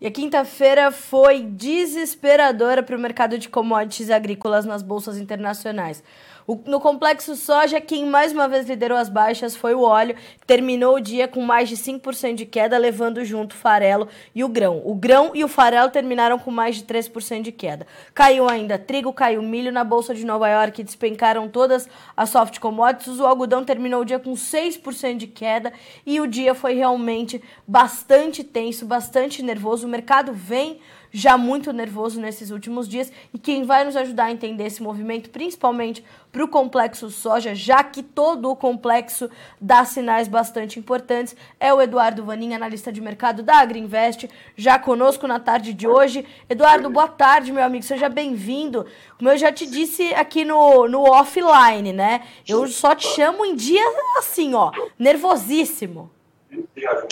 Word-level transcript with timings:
E 0.00 0.06
a 0.06 0.10
quinta-feira 0.12 0.92
foi 0.92 1.42
desesperadora 1.42 2.84
para 2.84 2.96
o 2.96 3.00
mercado 3.00 3.36
de 3.36 3.48
commodities 3.48 4.10
agrícolas 4.10 4.64
nas 4.64 4.80
bolsas 4.80 5.18
internacionais. 5.18 6.04
O, 6.48 6.58
no 6.64 6.80
complexo 6.80 7.36
soja, 7.36 7.78
quem 7.78 8.06
mais 8.06 8.32
uma 8.32 8.48
vez 8.48 8.66
liderou 8.66 8.96
as 8.96 9.10
baixas 9.10 9.54
foi 9.54 9.74
o 9.74 9.82
óleo, 9.82 10.14
que 10.40 10.46
terminou 10.46 10.96
o 10.96 11.00
dia 11.00 11.28
com 11.28 11.42
mais 11.42 11.68
de 11.68 11.76
5% 11.76 12.36
de 12.36 12.46
queda, 12.46 12.78
levando 12.78 13.22
junto 13.22 13.52
o 13.52 13.54
farelo 13.54 14.08
e 14.34 14.42
o 14.42 14.48
grão. 14.48 14.80
O 14.82 14.94
grão 14.94 15.32
e 15.34 15.44
o 15.44 15.48
farelo 15.48 15.90
terminaram 15.90 16.38
com 16.38 16.50
mais 16.50 16.76
de 16.76 16.84
3% 16.84 17.42
de 17.42 17.52
queda. 17.52 17.86
Caiu 18.14 18.48
ainda 18.48 18.78
trigo, 18.78 19.12
caiu 19.12 19.42
milho 19.42 19.70
na 19.70 19.84
bolsa 19.84 20.14
de 20.14 20.24
Nova 20.24 20.48
York, 20.48 20.82
despencaram 20.82 21.50
todas 21.50 21.86
as 22.16 22.30
soft 22.30 22.58
commodities. 22.60 23.20
O 23.20 23.26
algodão 23.26 23.62
terminou 23.62 24.00
o 24.00 24.04
dia 24.06 24.18
com 24.18 24.32
6% 24.32 25.18
de 25.18 25.26
queda 25.26 25.70
e 26.06 26.18
o 26.18 26.26
dia 26.26 26.54
foi 26.54 26.72
realmente 26.72 27.42
bastante 27.66 28.42
tenso, 28.42 28.86
bastante 28.86 29.42
nervoso. 29.42 29.86
O 29.86 29.90
mercado 29.90 30.32
vem 30.32 30.80
já 31.10 31.36
muito 31.38 31.72
nervoso 31.72 32.20
nesses 32.20 32.50
últimos 32.50 32.88
dias. 32.88 33.12
E 33.32 33.38
quem 33.38 33.64
vai 33.64 33.84
nos 33.84 33.96
ajudar 33.96 34.24
a 34.24 34.32
entender 34.32 34.64
esse 34.64 34.82
movimento, 34.82 35.30
principalmente 35.30 36.04
para 36.30 36.44
o 36.44 36.48
complexo 36.48 37.10
soja, 37.10 37.54
já 37.54 37.82
que 37.82 38.02
todo 38.02 38.50
o 38.50 38.56
complexo 38.56 39.30
dá 39.60 39.84
sinais 39.84 40.28
bastante 40.28 40.78
importantes, 40.78 41.34
é 41.58 41.72
o 41.72 41.80
Eduardo 41.80 42.24
Vanin, 42.24 42.54
analista 42.54 42.92
de 42.92 43.00
mercado 43.00 43.42
da 43.42 43.56
Agriinvest, 43.56 44.28
já 44.56 44.78
conosco 44.78 45.26
na 45.26 45.40
tarde 45.40 45.72
de 45.72 45.86
hoje. 45.86 46.24
Eduardo, 46.48 46.90
boa 46.90 47.08
tarde, 47.08 47.52
meu 47.52 47.64
amigo, 47.64 47.84
seja 47.84 48.08
bem-vindo. 48.08 48.86
Como 49.16 49.30
eu 49.30 49.38
já 49.38 49.50
te 49.50 49.66
disse 49.66 50.14
aqui 50.14 50.44
no, 50.44 50.86
no 50.86 51.02
offline, 51.10 51.92
né? 51.92 52.22
Eu 52.46 52.66
só 52.68 52.94
te 52.94 53.06
chamo 53.06 53.44
em 53.44 53.54
dia 53.54 53.82
assim, 54.18 54.54
ó, 54.54 54.70
nervosíssimo. 54.98 56.10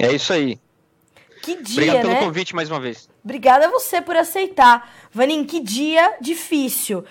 É 0.01 0.13
isso 0.13 0.33
aí. 0.33 0.59
Que 1.47 1.63
dia, 1.63 1.75
Obrigado 1.75 2.01
pelo 2.01 2.13
né? 2.15 2.19
convite 2.19 2.57
mais 2.57 2.69
uma 2.69 2.81
vez. 2.81 3.09
Obrigada 3.23 3.67
a 3.67 3.71
você 3.71 4.03
por 4.03 4.17
aceitar. 4.17 4.93
Vanin, 5.13 5.45
que 5.45 5.61
dia 5.61 6.17
difícil. 6.21 7.05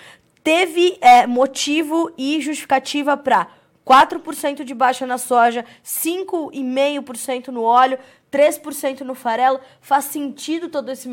Teve 0.44 0.98
é, 1.00 1.26
motivo 1.26 2.12
e 2.18 2.42
justificativa 2.42 3.16
para 3.16 3.48
4% 3.88 4.66
de 4.66 4.74
baixa 4.74 5.06
na 5.06 5.18
soja, 5.18 5.64
5,5% 5.86 7.48
no 7.48 7.64
óleo, 7.64 7.98
3% 8.30 9.02
no 9.02 9.16
farelo. 9.16 9.62
Faz 9.80 10.04
sentido 10.04 10.68
todo 10.68 10.92
esse, 10.92 11.10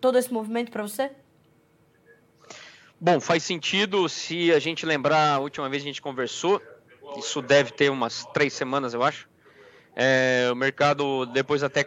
todo 0.00 0.16
esse 0.16 0.32
movimento 0.32 0.72
para 0.72 0.82
você? 0.82 1.10
Bom, 2.98 3.20
faz 3.20 3.42
sentido 3.42 4.08
se 4.08 4.50
a 4.50 4.58
gente 4.58 4.86
lembrar 4.86 5.34
a 5.34 5.38
última 5.40 5.68
vez 5.68 5.82
que 5.82 5.90
a 5.90 5.92
gente 5.92 6.00
conversou. 6.00 6.58
Isso 7.18 7.42
deve 7.42 7.70
ter 7.70 7.90
umas 7.90 8.24
três 8.32 8.54
semanas, 8.54 8.94
eu 8.94 9.02
acho. 9.02 9.28
É, 9.94 10.48
o 10.50 10.54
mercado 10.54 11.26
depois 11.26 11.62
até 11.62 11.86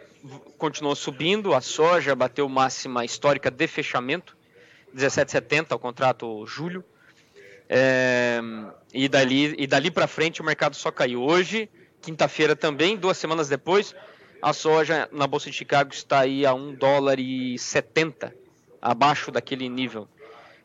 continuou 0.56 0.94
subindo, 0.94 1.54
a 1.54 1.60
soja 1.60 2.14
bateu 2.14 2.48
máxima 2.48 3.04
histórica 3.04 3.50
de 3.50 3.66
fechamento, 3.66 4.36
17,70 4.94 5.74
o 5.74 5.78
contrato 5.78 6.46
julho. 6.46 6.84
É, 7.68 8.40
e 8.94 9.08
dali, 9.08 9.54
e 9.58 9.66
dali 9.66 9.90
para 9.90 10.06
frente 10.06 10.40
o 10.40 10.44
mercado 10.44 10.76
só 10.76 10.90
caiu. 10.92 11.22
Hoje, 11.22 11.68
quinta-feira 12.00 12.54
também, 12.54 12.96
duas 12.96 13.18
semanas 13.18 13.48
depois, 13.48 13.94
a 14.40 14.52
soja 14.52 15.08
na 15.10 15.26
Bolsa 15.26 15.50
de 15.50 15.56
Chicago 15.56 15.92
está 15.92 16.20
aí 16.20 16.46
a 16.46 16.54
1 16.54 16.74
dólar 16.74 17.18
e 17.18 17.58
70, 17.58 18.32
abaixo 18.80 19.32
daquele 19.32 19.68
nível. 19.68 20.08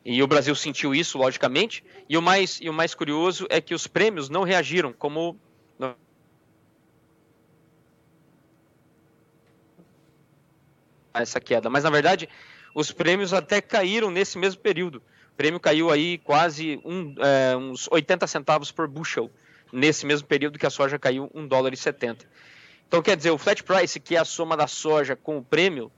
E 0.05 0.21
o 0.21 0.27
Brasil 0.27 0.53
sentiu 0.55 0.93
isso, 0.93 1.17
logicamente. 1.17 1.83
E 2.07 2.17
o 2.17 2.21
mais, 2.21 2.59
e 2.61 2.69
o 2.69 2.73
mais 2.73 2.93
curioso 2.93 3.47
é 3.49 3.59
que 3.61 3.73
os 3.73 3.87
prêmios 3.87 4.29
não 4.29 4.43
reagiram 4.43 4.93
como 4.93 5.39
essa 11.13 11.39
queda. 11.39 11.69
Mas 11.69 11.83
na 11.83 11.89
verdade, 11.89 12.29
os 12.73 12.91
prêmios 12.91 13.33
até 13.33 13.61
caíram 13.61 14.09
nesse 14.09 14.37
mesmo 14.37 14.61
período. 14.61 15.01
O 15.33 15.35
prêmio 15.37 15.59
caiu 15.59 15.89
aí 15.89 16.17
quase 16.19 16.79
um, 16.85 17.15
é, 17.19 17.55
uns 17.55 17.87
80 17.89 18.27
centavos 18.27 18.71
por 18.71 18.87
bushel 18.87 19.31
nesse 19.71 20.05
mesmo 20.05 20.27
período 20.27 20.59
que 20.59 20.65
a 20.65 20.69
soja 20.69 20.99
caiu 20.99 21.31
1 21.33 21.47
dólar 21.47 21.73
e 21.73 21.77
70. 21.77 22.25
Então 22.87 23.01
quer 23.01 23.15
dizer, 23.15 23.31
o 23.31 23.37
flat 23.37 23.63
price, 23.63 23.99
que 23.99 24.15
é 24.15 24.19
a 24.19 24.25
soma 24.25 24.57
da 24.57 24.67
soja 24.67 25.15
com 25.15 25.37
o 25.37 25.43
prêmio, 25.43 25.91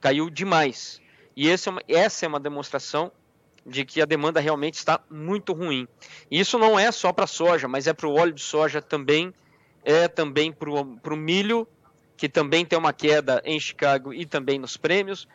caiu 0.00 0.30
demais. 0.30 1.00
E 1.36 1.48
é 1.48 1.54
uma, 1.66 1.82
essa 1.86 2.24
é 2.24 2.28
uma 2.28 2.40
demonstração 2.40 3.12
de 3.64 3.84
que 3.84 4.00
a 4.00 4.06
demanda 4.06 4.40
realmente 4.40 4.74
está 4.74 4.98
muito 5.10 5.52
ruim. 5.52 5.86
E 6.30 6.40
isso 6.40 6.58
não 6.58 6.78
é 6.78 6.90
só 6.90 7.12
para 7.12 7.26
soja, 7.26 7.68
mas 7.68 7.86
é 7.86 7.92
para 7.92 8.08
o 8.08 8.14
óleo 8.14 8.32
de 8.32 8.40
soja 8.40 8.80
também, 8.80 9.32
é 9.84 10.08
também 10.08 10.50
para 10.50 10.70
o 10.70 11.16
milho 11.16 11.68
que 12.18 12.28
também 12.28 12.66
tem 12.66 12.76
uma 12.76 12.92
queda 12.92 13.40
em 13.44 13.58
Chicago 13.58 14.12
e 14.12 14.26
também 14.26 14.58
nos 14.58 14.76
prêmios. 14.76 15.28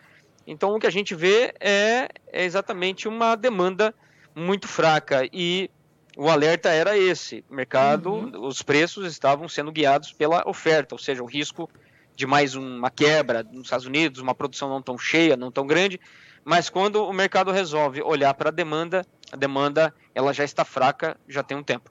Então, 0.46 0.76
o 0.76 0.80
que 0.80 0.86
a 0.86 0.92
gente 0.92 1.16
vê 1.16 1.54
é, 1.60 2.10
é 2.28 2.44
exatamente 2.44 3.08
uma 3.08 3.36
demanda 3.36 3.96
muito 4.36 4.68
fraca 4.68 5.28
e 5.32 5.72
o 6.18 6.30
alerta 6.30 6.70
era 6.70 6.98
esse: 6.98 7.44
o 7.50 7.56
mercado, 7.56 8.12
uhum. 8.12 8.46
os 8.46 8.62
preços 8.62 9.08
estavam 9.08 9.48
sendo 9.48 9.72
guiados 9.72 10.12
pela 10.12 10.44
oferta, 10.46 10.94
ou 10.94 11.00
seja, 11.00 11.24
o 11.24 11.26
risco 11.26 11.70
de 12.16 12.28
mais 12.28 12.54
uma 12.54 12.92
quebra 12.92 13.44
nos 13.44 13.64
Estados 13.64 13.86
Unidos, 13.86 14.20
uma 14.20 14.36
produção 14.36 14.68
não 14.68 14.82
tão 14.82 14.98
cheia, 14.98 15.38
não 15.38 15.50
tão 15.50 15.66
grande. 15.66 16.00
Mas 16.44 16.70
quando 16.70 17.06
o 17.06 17.14
mercado 17.14 17.50
resolve 17.50 18.02
olhar 18.02 18.34
para 18.34 18.50
a 18.50 18.52
demanda, 18.52 19.06
a 19.32 19.38
demanda 19.38 19.94
ela 20.14 20.34
já 20.34 20.44
está 20.44 20.66
fraca, 20.66 21.18
já 21.30 21.42
tem 21.42 21.56
um 21.56 21.64
tempo. 21.64 21.90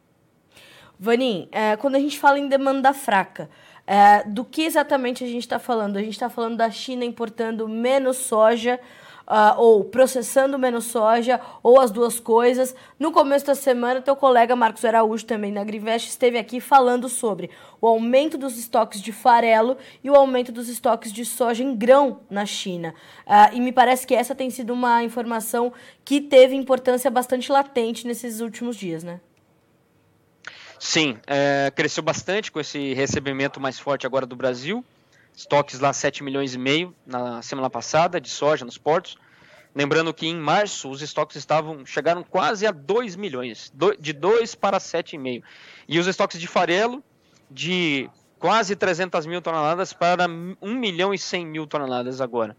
Vanim, 0.99 1.49
é, 1.51 1.77
quando 1.77 1.97
a 1.97 1.99
gente 1.99 2.17
fala 2.17 2.39
em 2.39 2.47
demanda 2.47 2.95
fraca, 2.95 3.51
é, 3.87 4.23
do 4.25 4.45
que 4.45 4.63
exatamente 4.63 5.25
a 5.25 5.27
gente 5.27 5.43
está 5.43 5.59
falando? 5.59 5.97
A 5.97 6.03
gente 6.03 6.13
está 6.13 6.29
falando 6.29 6.57
da 6.57 6.71
China 6.71 7.05
importando 7.05 7.69
menos 7.69 8.17
soja, 8.19 8.79
uh, 9.27 9.59
ou 9.59 9.85
processando 9.85 10.59
menos 10.59 10.85
soja, 10.85 11.41
ou 11.63 11.81
as 11.81 11.91
duas 11.91 12.21
coisas. 12.21 12.75
No 12.99 13.13
começo 13.13 13.47
da 13.47 13.55
semana, 13.55 14.01
teu 14.01 14.15
colega 14.15 14.55
Marcos 14.55 14.85
Araújo, 14.85 15.25
também 15.25 15.53
na 15.53 15.61
Agrivest, 15.61 16.09
esteve 16.09 16.39
aqui 16.39 16.61
falando 16.61 17.09
sobre 17.09 17.51
o 17.81 17.87
aumento 17.87 18.39
dos 18.39 18.59
estoques 18.59 19.01
de 19.01 19.13
farelo 19.13 19.77
e 20.03 20.11
o 20.11 20.15
aumento 20.15 20.53
dos 20.53 20.69
estoques 20.69 21.13
de 21.13 21.25
soja 21.25 21.63
em 21.63 21.75
grão 21.75 22.21
na 22.31 22.47
China. 22.47 22.95
Uh, 23.27 23.57
e 23.57 23.61
me 23.61 23.73
parece 23.73 24.07
que 24.07 24.15
essa 24.15 24.35
tem 24.35 24.51
sido 24.51 24.73
uma 24.73 25.03
informação 25.03 25.73
que 26.05 26.21
teve 26.21 26.55
importância 26.55 27.11
bastante 27.11 27.51
latente 27.51 28.07
nesses 28.07 28.41
últimos 28.41 28.77
dias, 28.77 29.03
né? 29.03 29.21
Sim, 30.85 31.17
é, 31.29 31.73
cresceu 31.77 32.03
bastante 32.03 32.51
com 32.51 32.59
esse 32.59 32.93
recebimento 32.93 33.61
mais 33.61 33.79
forte 33.79 34.05
agora 34.05 34.27
do 34.27 34.35
Brasil. 34.35 34.85
Estoques 35.33 35.79
lá 35.79 35.93
7 35.93 36.25
milhões 36.25 36.55
e 36.55 36.59
meio 36.59 36.93
na 37.07 37.41
semana 37.41 37.71
passada 37.71 38.21
de 38.21 38.29
soja 38.29 38.65
nos 38.65 38.79
portos. 38.79 39.17
Lembrando 39.73 40.13
que 40.13 40.27
em 40.27 40.35
março 40.35 40.91
os 40.91 41.01
estoques 41.01 41.37
estavam 41.37 41.87
chegaram 41.87 42.25
quase 42.25 42.67
a 42.67 42.73
2 42.73 43.15
milhões, 43.15 43.73
de 44.01 44.13
2 44.13 44.57
para 44.57 44.79
7,5. 44.79 45.45
E 45.87 46.01
os 46.01 46.09
estoques 46.09 46.41
de 46.41 46.49
farelo 46.49 47.01
de 47.49 48.11
quase 48.41 48.75
300 48.75 49.25
mil 49.25 49.41
toneladas 49.41 49.93
para 49.93 50.27
1 50.27 50.75
milhão 50.75 51.15
e 51.15 51.19
100 51.19 51.47
mil 51.47 51.65
toneladas 51.65 52.21
agora. 52.21 52.57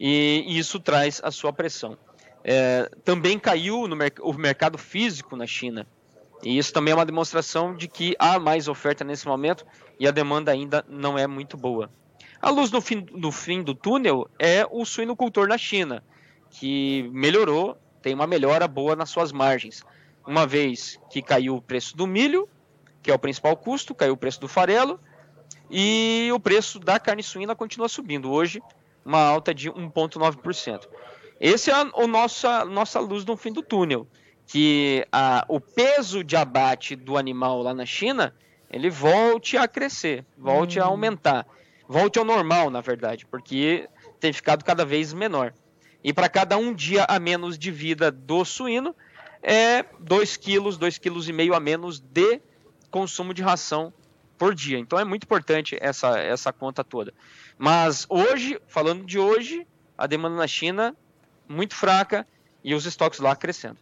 E 0.00 0.46
isso 0.48 0.80
traz 0.80 1.20
a 1.22 1.30
sua 1.30 1.52
pressão. 1.52 1.98
É, 2.42 2.90
também 3.04 3.38
caiu 3.38 3.86
no 3.86 3.94
merc 3.94 4.18
o 4.22 4.32
mercado 4.32 4.78
físico 4.78 5.36
na 5.36 5.46
China. 5.46 5.86
E 6.42 6.56
isso 6.56 6.72
também 6.72 6.92
é 6.92 6.94
uma 6.94 7.04
demonstração 7.04 7.74
de 7.74 7.86
que 7.86 8.16
há 8.18 8.38
mais 8.38 8.68
oferta 8.68 9.04
nesse 9.04 9.26
momento 9.26 9.66
e 9.98 10.08
a 10.08 10.10
demanda 10.10 10.50
ainda 10.50 10.84
não 10.88 11.18
é 11.18 11.26
muito 11.26 11.56
boa. 11.56 11.90
A 12.40 12.48
luz 12.48 12.70
no 12.70 12.80
fim, 12.80 13.06
no 13.12 13.30
fim 13.30 13.62
do 13.62 13.74
túnel 13.74 14.28
é 14.38 14.66
o 14.70 14.84
suinocultor 14.84 15.46
na 15.46 15.58
China, 15.58 16.02
que 16.48 17.08
melhorou, 17.12 17.76
tem 18.00 18.14
uma 18.14 18.26
melhora 18.26 18.66
boa 18.66 18.96
nas 18.96 19.10
suas 19.10 19.30
margens. 19.30 19.84
Uma 20.26 20.46
vez 20.46 20.98
que 21.10 21.20
caiu 21.20 21.56
o 21.56 21.62
preço 21.62 21.94
do 21.96 22.06
milho, 22.06 22.48
que 23.02 23.10
é 23.10 23.14
o 23.14 23.18
principal 23.18 23.56
custo, 23.56 23.94
caiu 23.94 24.14
o 24.14 24.16
preço 24.16 24.40
do 24.40 24.48
farelo, 24.48 24.98
e 25.70 26.30
o 26.32 26.40
preço 26.40 26.78
da 26.78 26.98
carne 26.98 27.22
suína 27.22 27.54
continua 27.54 27.88
subindo. 27.88 28.30
Hoje, 28.30 28.62
uma 29.04 29.22
alta 29.22 29.54
de 29.54 29.70
1,9%. 29.70 30.88
Esse 31.38 31.70
é 31.70 31.74
a, 31.74 31.84
nossa, 32.06 32.64
nossa 32.64 33.00
luz 33.00 33.24
no 33.24 33.36
fim 33.36 33.52
do 33.52 33.62
túnel 33.62 34.06
que 34.50 35.06
a, 35.12 35.44
o 35.46 35.60
peso 35.60 36.24
de 36.24 36.34
abate 36.34 36.96
do 36.96 37.16
animal 37.16 37.62
lá 37.62 37.72
na 37.72 37.86
China 37.86 38.34
ele 38.68 38.90
volte 38.90 39.56
a 39.56 39.68
crescer, 39.68 40.24
volte 40.36 40.80
hum. 40.80 40.82
a 40.82 40.86
aumentar, 40.86 41.46
volte 41.86 42.18
ao 42.18 42.24
normal, 42.24 42.68
na 42.68 42.80
verdade, 42.80 43.24
porque 43.26 43.88
tem 44.18 44.32
ficado 44.32 44.64
cada 44.64 44.84
vez 44.84 45.12
menor. 45.12 45.54
E 46.02 46.12
para 46.12 46.28
cada 46.28 46.56
um 46.56 46.74
dia 46.74 47.04
a 47.08 47.20
menos 47.20 47.56
de 47.56 47.70
vida 47.70 48.10
do 48.10 48.44
suíno, 48.44 48.92
é 49.40 49.84
2 50.00 50.36
quilos, 50.36 50.76
2,5 50.76 50.98
quilos 50.98 51.28
e 51.28 51.32
meio 51.32 51.54
a 51.54 51.60
menos 51.60 52.00
de 52.00 52.40
consumo 52.90 53.32
de 53.32 53.42
ração 53.42 53.92
por 54.36 54.52
dia. 54.52 54.80
Então 54.80 54.98
é 54.98 55.04
muito 55.04 55.22
importante 55.22 55.78
essa, 55.80 56.18
essa 56.18 56.52
conta 56.52 56.82
toda. 56.82 57.14
Mas 57.56 58.04
hoje, 58.08 58.60
falando 58.66 59.04
de 59.04 59.16
hoje, 59.16 59.64
a 59.96 60.08
demanda 60.08 60.34
na 60.34 60.48
China 60.48 60.96
muito 61.48 61.76
fraca 61.76 62.26
e 62.64 62.74
os 62.74 62.84
estoques 62.84 63.20
lá 63.20 63.36
crescendo. 63.36 63.78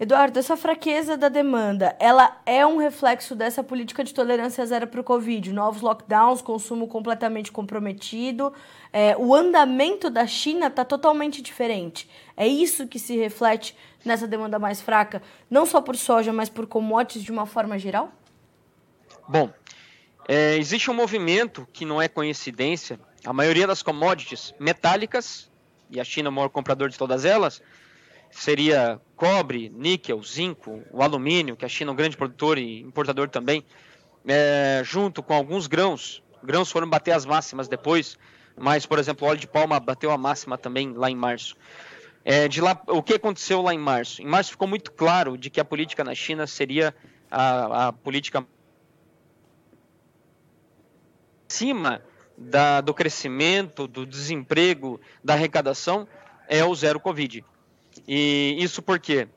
Eduardo, 0.00 0.38
essa 0.38 0.56
fraqueza 0.56 1.16
da 1.16 1.28
demanda, 1.28 1.96
ela 1.98 2.40
é 2.46 2.64
um 2.64 2.76
reflexo 2.76 3.34
dessa 3.34 3.64
política 3.64 4.04
de 4.04 4.14
tolerância 4.14 4.64
zero 4.64 4.86
para 4.86 5.00
o 5.00 5.04
Covid? 5.04 5.52
Novos 5.52 5.82
lockdowns, 5.82 6.40
consumo 6.40 6.86
completamente 6.86 7.50
comprometido, 7.50 8.52
é, 8.92 9.16
o 9.18 9.34
andamento 9.34 10.08
da 10.08 10.24
China 10.24 10.68
está 10.68 10.84
totalmente 10.84 11.42
diferente. 11.42 12.08
É 12.36 12.46
isso 12.46 12.86
que 12.86 12.96
se 12.96 13.16
reflete 13.16 13.76
nessa 14.04 14.28
demanda 14.28 14.56
mais 14.56 14.80
fraca, 14.80 15.20
não 15.50 15.66
só 15.66 15.80
por 15.80 15.96
soja, 15.96 16.32
mas 16.32 16.48
por 16.48 16.68
commodities 16.68 17.24
de 17.24 17.32
uma 17.32 17.44
forma 17.44 17.76
geral? 17.76 18.12
Bom, 19.26 19.50
é, 20.28 20.56
existe 20.58 20.88
um 20.92 20.94
movimento 20.94 21.66
que 21.72 21.84
não 21.84 22.00
é 22.00 22.06
coincidência. 22.06 23.00
A 23.26 23.32
maioria 23.32 23.66
das 23.66 23.82
commodities 23.82 24.54
metálicas, 24.60 25.50
e 25.90 25.98
a 25.98 26.04
China 26.04 26.28
é 26.28 26.30
o 26.30 26.32
maior 26.32 26.50
comprador 26.50 26.88
de 26.88 26.96
todas 26.96 27.24
elas, 27.24 27.60
seria 28.30 29.00
cobre, 29.16 29.68
níquel, 29.68 30.22
zinco, 30.22 30.82
o 30.92 31.02
alumínio, 31.02 31.56
que 31.56 31.64
a 31.64 31.68
China 31.68 31.90
é 31.90 31.92
um 31.92 31.96
grande 31.96 32.16
produtor 32.16 32.58
e 32.58 32.80
importador 32.80 33.28
também, 33.28 33.64
é, 34.26 34.82
junto 34.84 35.22
com 35.22 35.34
alguns 35.34 35.66
grãos. 35.66 36.22
Grãos 36.42 36.70
foram 36.70 36.88
bater 36.88 37.12
as 37.12 37.26
máximas 37.26 37.66
depois, 37.66 38.16
mas, 38.56 38.86
por 38.86 38.98
exemplo, 38.98 39.26
o 39.26 39.30
óleo 39.30 39.40
de 39.40 39.46
palma 39.46 39.80
bateu 39.80 40.10
a 40.10 40.18
máxima 40.18 40.56
também 40.56 40.92
lá 40.92 41.10
em 41.10 41.16
março. 41.16 41.56
É, 42.24 42.46
de 42.46 42.60
lá, 42.60 42.80
o 42.88 43.02
que 43.02 43.14
aconteceu 43.14 43.62
lá 43.62 43.72
em 43.72 43.78
março? 43.78 44.20
Em 44.22 44.26
março 44.26 44.50
ficou 44.50 44.68
muito 44.68 44.92
claro 44.92 45.36
de 45.36 45.50
que 45.50 45.60
a 45.60 45.64
política 45.64 46.04
na 46.04 46.14
China 46.14 46.46
seria 46.46 46.94
a, 47.30 47.88
a 47.88 47.92
política 47.92 48.46
acima 51.48 52.02
da, 52.36 52.80
do 52.80 52.94
crescimento, 52.94 53.88
do 53.88 54.06
desemprego, 54.06 55.00
da 55.24 55.34
arrecadação, 55.34 56.06
é 56.46 56.64
o 56.64 56.74
zero 56.74 57.00
Covid. 57.00 57.44
E 58.06 58.56
isso 58.58 58.82
porque 58.82 59.28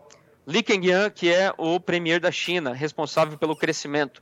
Li 0.47 0.63
Kengyang, 0.63 1.11
que 1.11 1.29
é 1.29 1.53
o 1.57 1.79
premier 1.79 2.19
da 2.19 2.31
China, 2.31 2.73
responsável 2.73 3.37
pelo 3.37 3.55
crescimento, 3.55 4.21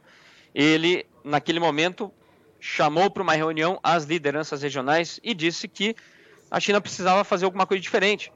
ele, 0.54 1.06
naquele 1.24 1.60
momento, 1.60 2.12
chamou 2.60 3.10
para 3.10 3.24
uma 3.24 3.34
reunião 3.34 3.80
as 3.81 4.04
lideranças 4.04 4.62
regionais 4.62 5.20
e 5.24 5.34
disse 5.34 5.68
que 5.68 5.96
a 6.52 6.60
China 6.60 6.81
precisava 6.81 7.24
fazer 7.24 7.46
alguma 7.46 7.66
coisa 7.66 7.81
diferente 7.81 8.31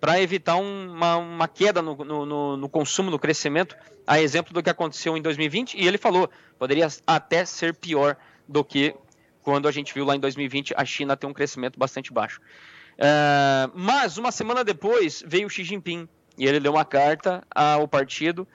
para 0.00 0.20
evitar 0.20 0.56
uma, 0.56 1.16
uma 1.16 1.48
queda 1.48 1.80
no, 1.80 1.96
no, 1.96 2.56
no, 2.56 2.68
consumo, 2.68 3.10
no 3.10 3.18
crescimento, 3.18 3.74
a 4.06 4.20
exemplo 4.20 4.52
do 4.52 4.62
que 4.62 4.68
aconteceu 4.68 5.16
em 5.16 5.22
2020. 5.22 5.74
E 5.74 5.86
ele 5.86 5.96
falou, 5.96 6.30
poderia 6.58 6.88
até 7.06 7.44
ser 7.44 7.74
pior 7.74 8.16
do 8.46 8.62
que 8.62 8.94
quando 9.42 9.66
a 9.66 9.72
gente 9.72 9.94
viu 9.94 10.04
lá 10.04 10.14
em 10.14 10.20
2020 10.20 10.74
a 10.76 10.84
China 10.84 11.16
ter 11.16 11.26
um 11.26 11.32
crescimento 11.32 11.78
bastante 11.78 12.12
baixo. 12.12 12.38
Uh, 12.94 13.70
mas 13.74 14.18
uma 14.18 14.30
semana 14.30 14.62
depois 14.62 15.22
veio 15.26 15.50
Xi 15.50 15.64
Jinping 15.64 16.08
e 16.38 16.46
ele 16.46 16.60
deu 16.60 16.72
uma 16.72 16.84
carta 16.84 17.42
ao 17.54 17.88
partido 17.88 18.46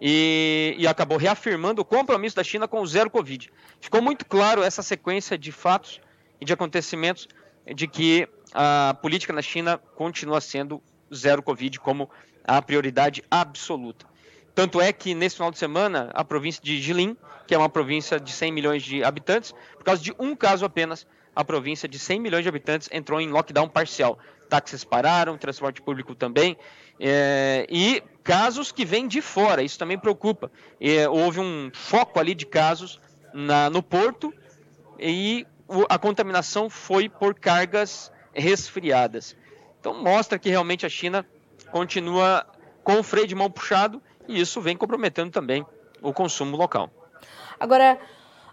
e, 0.00 0.76
e, 0.78 0.86
acabou 0.86 1.18
reafirmando 1.18 1.82
o 1.82 1.84
compromisso 1.84 2.36
da 2.36 2.44
China 2.44 2.68
com 2.68 2.80
o 2.80 2.86
zero 2.86 3.10
Covid. 3.10 3.50
Ficou 3.80 4.00
muito 4.00 4.24
claro 4.24 4.62
essa 4.62 4.82
sequência 4.82 5.36
de 5.36 5.50
fatos 5.50 6.00
e 6.40 6.44
de 6.44 6.52
acontecimentos 6.52 7.26
de 7.74 7.88
que 7.88 8.28
a 8.54 8.96
política 9.02 9.32
na 9.32 9.42
China 9.42 9.78
continua 9.96 10.40
sendo 10.40 10.80
zero 11.12 11.42
Covid 11.42 11.80
como 11.80 12.08
a 12.44 12.62
prioridade 12.62 13.22
absoluta. 13.30 14.06
Tanto 14.54 14.80
é 14.80 14.92
que 14.92 15.14
nesse 15.14 15.36
final 15.36 15.50
de 15.50 15.58
semana, 15.58 16.10
a 16.14 16.24
província 16.24 16.62
de 16.62 16.80
Jilin, 16.80 17.16
que 17.46 17.54
é 17.54 17.58
uma 17.58 17.68
província 17.68 18.18
de 18.18 18.32
100 18.32 18.52
milhões 18.52 18.82
de 18.82 19.04
habitantes, 19.04 19.52
por 19.76 19.84
causa 19.84 20.02
de 20.02 20.12
um 20.18 20.34
caso 20.34 20.64
apenas, 20.64 21.06
a 21.38 21.44
província 21.44 21.88
de 21.88 22.00
100 22.00 22.18
milhões 22.18 22.42
de 22.42 22.48
habitantes 22.48 22.88
entrou 22.90 23.20
em 23.20 23.28
lockdown 23.28 23.68
parcial. 23.68 24.18
Táxis 24.48 24.82
pararam, 24.82 25.38
transporte 25.38 25.80
público 25.80 26.12
também, 26.12 26.56
é, 26.98 27.64
e 27.70 28.02
casos 28.24 28.72
que 28.72 28.84
vêm 28.84 29.06
de 29.06 29.22
fora, 29.22 29.62
isso 29.62 29.78
também 29.78 29.96
preocupa. 29.96 30.50
É, 30.80 31.08
houve 31.08 31.38
um 31.38 31.70
foco 31.72 32.18
ali 32.18 32.34
de 32.34 32.44
casos 32.44 33.00
na, 33.32 33.70
no 33.70 33.84
porto 33.84 34.34
e 34.98 35.46
a 35.88 35.96
contaminação 35.96 36.68
foi 36.68 37.08
por 37.08 37.36
cargas 37.38 38.10
resfriadas. 38.32 39.36
Então 39.78 39.94
mostra 39.94 40.40
que 40.40 40.48
realmente 40.48 40.84
a 40.86 40.88
China 40.88 41.24
continua 41.70 42.44
com 42.82 42.98
o 42.98 43.02
freio 43.04 43.28
de 43.28 43.36
mão 43.36 43.48
puxado 43.48 44.02
e 44.26 44.40
isso 44.40 44.60
vem 44.60 44.76
comprometendo 44.76 45.30
também 45.30 45.64
o 46.02 46.12
consumo 46.12 46.56
local. 46.56 46.90
Agora, 47.60 47.96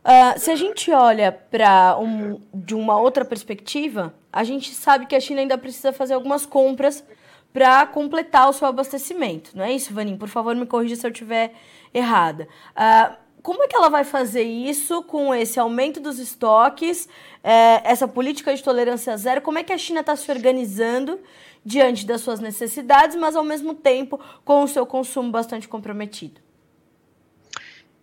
Uh, 0.06 0.40
se 0.40 0.52
a 0.52 0.56
gente 0.56 0.92
olha 0.92 1.31
para 1.31 1.98
um, 1.98 2.40
de 2.54 2.75
uma 2.75 3.00
outra 3.00 3.25
perspectiva, 3.25 4.13
a 4.31 4.44
gente 4.44 4.72
sabe 4.72 5.07
que 5.07 5.16
a 5.16 5.19
China 5.19 5.42
ainda 5.42 5.57
precisa 5.57 5.92
fazer 5.92 6.13
algumas 6.13 6.46
compras 6.46 7.04
para 7.52 7.88
completar 7.88 8.48
o 8.48 8.54
seu 8.54 8.68
abastecimento. 8.68 9.50
Não 9.57 9.66
é 9.66 9.74
isso, 9.74 9.92
Vanim? 9.92 10.16
Por 10.16 10.30
favor, 10.30 10.56
me 10.56 10.68
corrija 10.68 10.96
se 10.96 11.07
eu 11.07 11.12
estiver 11.12 11.54
errada. 11.92 12.48
Uh, 12.78 13.16
como 13.42 13.63
é 13.63 13.68
que 13.68 13.75
ela 13.75 13.90
vai 13.90 14.04
fazer 14.04 14.44
isso 14.44 15.02
com 15.04 15.34
esse 15.34 15.60
aumento 15.60 16.00
dos 16.00 16.19
estoques, 16.19 17.08
é, 17.44 17.81
essa 17.84 18.08
política 18.08 18.56
de 18.56 18.63
tolerância 18.63 19.16
zero? 19.18 19.40
Como 19.42 19.60
é 19.60 19.63
que 19.63 19.72
a 19.72 19.78
China 19.78 20.00
está 20.00 20.16
se 20.16 20.31
organizando 20.31 21.19
diante 21.63 22.08
das 22.08 22.22
suas 22.22 22.40
necessidades, 22.40 23.16
mas 23.16 23.36
ao 23.36 23.44
mesmo 23.44 23.75
tempo 23.75 24.19
com 24.44 24.63
o 24.63 24.68
seu 24.68 24.84
consumo 24.84 25.31
bastante 25.31 25.68
comprometido? 25.68 26.45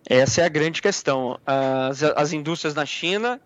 Essa 0.05 0.41
é 0.41 0.45
a 0.45 0.49
grande 0.49 0.81
questão. 0.81 1.39
As, 1.45 2.03
as 2.03 2.33
indústrias 2.33 2.75
na 2.75 2.85
China, 2.85 3.39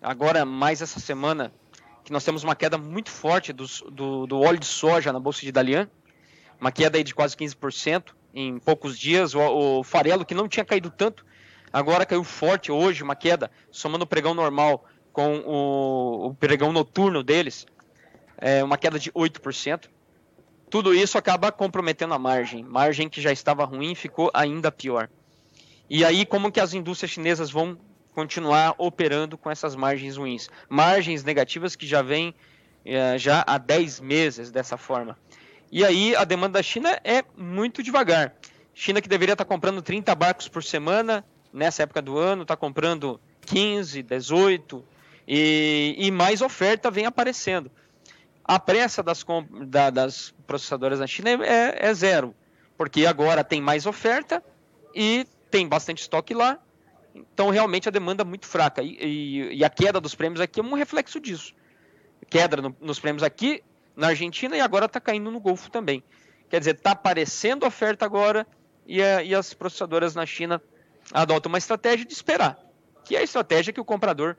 agora 0.00 0.44
mais 0.44 0.80
essa 0.80 1.00
semana, 1.00 1.52
que 2.04 2.12
nós 2.12 2.24
temos 2.24 2.44
uma 2.44 2.54
queda 2.54 2.78
muito 2.78 3.10
forte 3.10 3.52
do, 3.52 3.66
do, 3.90 4.26
do 4.26 4.40
óleo 4.40 4.58
de 4.58 4.66
soja 4.66 5.12
na 5.12 5.18
Bolsa 5.18 5.40
de 5.40 5.50
Dalian, 5.50 5.90
uma 6.60 6.70
queda 6.70 7.02
de 7.02 7.14
quase 7.14 7.36
15% 7.36 8.14
em 8.32 8.58
poucos 8.58 8.96
dias. 8.96 9.34
O, 9.34 9.40
o, 9.78 9.82
farelo, 9.82 10.24
que 10.24 10.34
não 10.34 10.48
tinha 10.48 10.64
caído 10.64 10.90
tanto, 10.90 11.26
agora 11.72 12.06
caiu 12.06 12.22
forte 12.22 12.70
hoje, 12.70 13.02
uma 13.02 13.16
queda, 13.16 13.50
somando 13.70 14.04
o 14.04 14.06
pregão 14.06 14.34
normal 14.34 14.84
com 15.12 15.38
o, 15.38 16.26
o 16.28 16.34
pregão 16.34 16.72
noturno 16.72 17.22
deles, 17.22 17.66
é 18.38 18.62
uma 18.62 18.78
queda 18.78 18.98
de 18.98 19.10
8%. 19.10 19.88
Tudo 20.70 20.94
isso 20.94 21.18
acaba 21.18 21.50
comprometendo 21.50 22.14
a 22.14 22.18
margem. 22.18 22.62
Margem 22.62 23.08
que 23.08 23.20
já 23.20 23.32
estava 23.32 23.64
ruim 23.64 23.94
ficou 23.94 24.30
ainda 24.32 24.70
pior. 24.70 25.08
E 25.88 26.04
aí, 26.04 26.26
como 26.26 26.50
que 26.50 26.60
as 26.60 26.74
indústrias 26.74 27.10
chinesas 27.12 27.50
vão 27.50 27.78
continuar 28.12 28.74
operando 28.78 29.38
com 29.38 29.50
essas 29.50 29.76
margens 29.76 30.16
ruins? 30.16 30.48
Margens 30.68 31.22
negativas 31.22 31.76
que 31.76 31.86
já 31.86 32.02
vêm 32.02 32.34
é, 32.84 33.18
já 33.18 33.44
há 33.46 33.58
10 33.58 34.00
meses 34.00 34.50
dessa 34.50 34.76
forma. 34.76 35.16
E 35.70 35.84
aí, 35.84 36.14
a 36.16 36.24
demanda 36.24 36.54
da 36.58 36.62
China 36.62 36.98
é 37.04 37.24
muito 37.36 37.82
devagar. 37.82 38.34
China 38.74 39.00
que 39.00 39.08
deveria 39.08 39.32
estar 39.32 39.44
comprando 39.44 39.80
30 39.80 40.14
barcos 40.14 40.48
por 40.48 40.62
semana, 40.62 41.24
nessa 41.52 41.82
época 41.82 42.02
do 42.02 42.18
ano, 42.18 42.42
está 42.42 42.56
comprando 42.56 43.20
15, 43.46 44.02
18, 44.02 44.84
e, 45.26 45.96
e, 45.98 46.10
mais 46.10 46.40
oferta 46.40 46.90
vem 46.90 47.06
aparecendo. 47.06 47.70
A 48.44 48.60
pressa 48.60 49.02
das, 49.02 49.24
da, 49.66 49.90
das 49.90 50.34
processadoras 50.46 51.00
na 51.00 51.06
China 51.06 51.30
é, 51.44 51.88
é 51.88 51.94
zero, 51.94 52.34
porque 52.76 53.06
agora 53.06 53.42
tem 53.42 53.60
mais 53.60 53.86
oferta 53.86 54.42
e 54.94 55.26
tem 55.56 55.66
bastante 55.66 56.02
estoque 56.02 56.34
lá, 56.34 56.58
então 57.14 57.48
realmente 57.48 57.88
a 57.88 57.90
demanda 57.90 58.22
é 58.22 58.26
muito 58.26 58.46
fraca. 58.46 58.82
E, 58.82 58.98
e, 59.00 59.54
e 59.54 59.64
a 59.64 59.70
queda 59.70 59.98
dos 59.98 60.14
prêmios 60.14 60.38
aqui 60.38 60.60
é 60.60 60.62
um 60.62 60.74
reflexo 60.74 61.18
disso. 61.18 61.54
Queda 62.28 62.58
no, 62.58 62.76
nos 62.78 63.00
prêmios 63.00 63.22
aqui 63.22 63.62
na 63.96 64.08
Argentina 64.08 64.54
e 64.54 64.60
agora 64.60 64.84
está 64.84 65.00
caindo 65.00 65.30
no 65.30 65.40
Golfo 65.40 65.70
também. 65.70 66.04
Quer 66.50 66.58
dizer, 66.58 66.74
está 66.74 66.90
aparecendo 66.90 67.64
oferta 67.64 68.04
agora 68.04 68.46
e, 68.86 69.02
a, 69.02 69.22
e 69.22 69.34
as 69.34 69.54
processadoras 69.54 70.14
na 70.14 70.26
China 70.26 70.60
adotam 71.10 71.48
uma 71.48 71.56
estratégia 71.56 72.04
de 72.04 72.12
esperar, 72.12 72.58
que 73.02 73.16
é 73.16 73.20
a 73.20 73.22
estratégia 73.22 73.72
que 73.72 73.80
o 73.80 73.84
comprador 73.84 74.36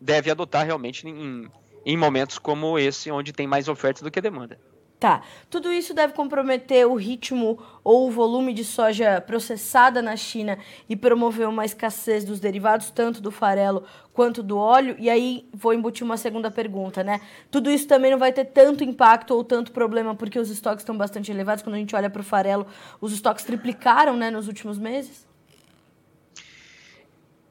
deve 0.00 0.32
adotar 0.32 0.66
realmente 0.66 1.06
em, 1.06 1.48
em 1.84 1.96
momentos 1.96 2.40
como 2.40 2.76
esse, 2.76 3.08
onde 3.08 3.32
tem 3.32 3.46
mais 3.46 3.68
oferta 3.68 4.02
do 4.02 4.10
que 4.10 4.20
demanda. 4.20 4.58
Tá. 4.98 5.22
Tudo 5.50 5.70
isso 5.70 5.92
deve 5.92 6.14
comprometer 6.14 6.86
o 6.86 6.94
ritmo 6.94 7.58
ou 7.84 8.08
o 8.08 8.10
volume 8.10 8.54
de 8.54 8.64
soja 8.64 9.20
processada 9.20 10.00
na 10.00 10.16
China 10.16 10.58
e 10.88 10.96
promover 10.96 11.46
uma 11.46 11.66
escassez 11.66 12.24
dos 12.24 12.40
derivados, 12.40 12.90
tanto 12.90 13.20
do 13.20 13.30
farelo 13.30 13.84
quanto 14.14 14.42
do 14.42 14.56
óleo. 14.56 14.96
E 14.98 15.10
aí 15.10 15.46
vou 15.52 15.74
embutir 15.74 16.02
uma 16.02 16.16
segunda 16.16 16.50
pergunta, 16.50 17.04
né? 17.04 17.20
Tudo 17.50 17.70
isso 17.70 17.86
também 17.86 18.10
não 18.10 18.18
vai 18.18 18.32
ter 18.32 18.46
tanto 18.46 18.82
impacto 18.82 19.34
ou 19.34 19.44
tanto 19.44 19.70
problema 19.70 20.14
porque 20.14 20.38
os 20.38 20.48
estoques 20.48 20.80
estão 20.80 20.96
bastante 20.96 21.30
elevados. 21.30 21.62
Quando 21.62 21.74
a 21.74 21.78
gente 21.78 21.94
olha 21.94 22.08
para 22.08 22.20
o 22.20 22.24
farelo, 22.24 22.66
os 22.98 23.12
estoques 23.12 23.44
triplicaram 23.44 24.16
né, 24.16 24.30
nos 24.30 24.48
últimos 24.48 24.78
meses? 24.78 25.26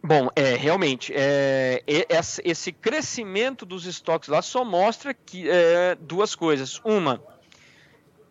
Bom, 0.04 0.30
é, 0.36 0.56
realmente, 0.56 1.12
é, 1.16 1.84
esse 2.44 2.72
crescimento 2.72 3.66
dos 3.66 3.86
estoques 3.86 4.30
lá 4.30 4.42
só 4.42 4.64
mostra 4.64 5.14
que, 5.16 5.50
é, 5.50 5.96
duas 6.00 6.36
coisas. 6.36 6.80
Uma, 6.84 7.20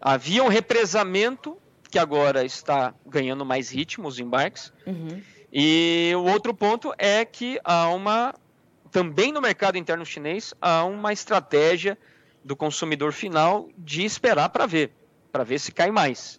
Havia 0.05 0.45
um 0.45 0.49
represamento 0.49 1.57
que 1.91 1.99
agora 1.99 2.45
está 2.45 2.95
ganhando 3.07 3.43
mais 3.43 3.71
ritmo 3.71 4.07
os 4.07 4.19
embarques. 4.19 4.71
Uhum. 4.87 5.23
E 5.51 6.13
o 6.15 6.25
outro 6.25 6.53
ponto 6.53 6.93
é 6.99 7.25
que 7.25 7.59
há 7.65 7.89
uma 7.89 8.35
também 8.91 9.33
no 9.33 9.41
mercado 9.41 9.79
interno 9.79 10.05
chinês 10.05 10.53
há 10.61 10.85
uma 10.85 11.11
estratégia 11.11 11.97
do 12.45 12.55
consumidor 12.55 13.13
final 13.13 13.69
de 13.79 14.05
esperar 14.05 14.51
para 14.51 14.67
ver, 14.67 14.93
para 15.33 15.43
ver 15.43 15.59
se 15.59 15.73
cai 15.73 15.91
mais. 15.91 16.39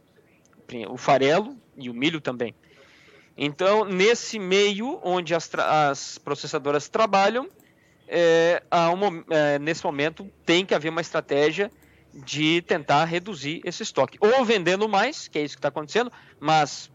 o 0.88 0.96
farelo 0.96 1.58
e 1.76 1.90
o 1.90 1.94
milho 1.94 2.22
também. 2.22 2.54
Então, 3.36 3.84
nesse 3.84 4.38
meio 4.38 5.00
onde 5.04 5.34
as, 5.34 5.50
as 5.56 6.18
processadoras 6.20 6.88
trabalham, 6.88 7.50
é, 8.08 8.62
um, 8.94 9.34
é, 9.34 9.58
nesse 9.58 9.84
momento 9.84 10.30
tem 10.46 10.64
que 10.66 10.76
haver 10.76 10.90
uma 10.90 11.02
estratégia 11.02 11.72
de 12.16 12.62
tentar 12.62 13.04
reduzir 13.06 13.62
esse 13.66 13.84
estoque. 13.84 14.18
Ou 14.22 14.46
vendendo 14.46 14.88
mais, 14.88 15.28
que 15.28 15.38
é 15.38 15.44
isso 15.44 15.56
que 15.56 15.60
está 15.60 15.68
acontecendo, 15.68 16.12
mas 16.40 16.90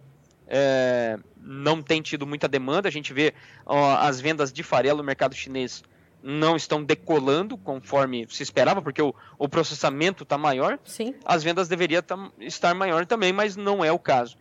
é, 0.46 1.18
não 1.36 1.82
tem 1.82 2.00
tido 2.00 2.26
muita 2.26 2.48
demanda. 2.48 2.88
A 2.88 2.92
gente 2.92 3.12
vê 3.12 3.34
ó, 3.66 3.96
as 3.96 4.20
vendas 4.20 4.52
de 4.52 4.62
farelo 4.62 4.98
no 4.98 5.04
mercado 5.04 5.34
chinês 5.34 5.82
não 6.22 6.56
estão 6.56 6.82
decolando 6.82 7.56
conforme 7.56 8.26
se 8.28 8.42
esperava, 8.42 8.82
porque 8.82 9.00
o, 9.00 9.14
o 9.38 9.48
processamento 9.48 10.22
está 10.22 10.36
maior. 10.36 10.78
Sim. 10.84 11.14
As 11.24 11.42
vendas 11.42 11.68
deveriam 11.68 12.02
tam, 12.02 12.32
estar 12.38 12.74
maior 12.74 13.06
também, 13.06 13.32
mas 13.32 13.56
não 13.56 13.84
é 13.84 13.92
o 13.92 13.98
caso. 13.98 14.36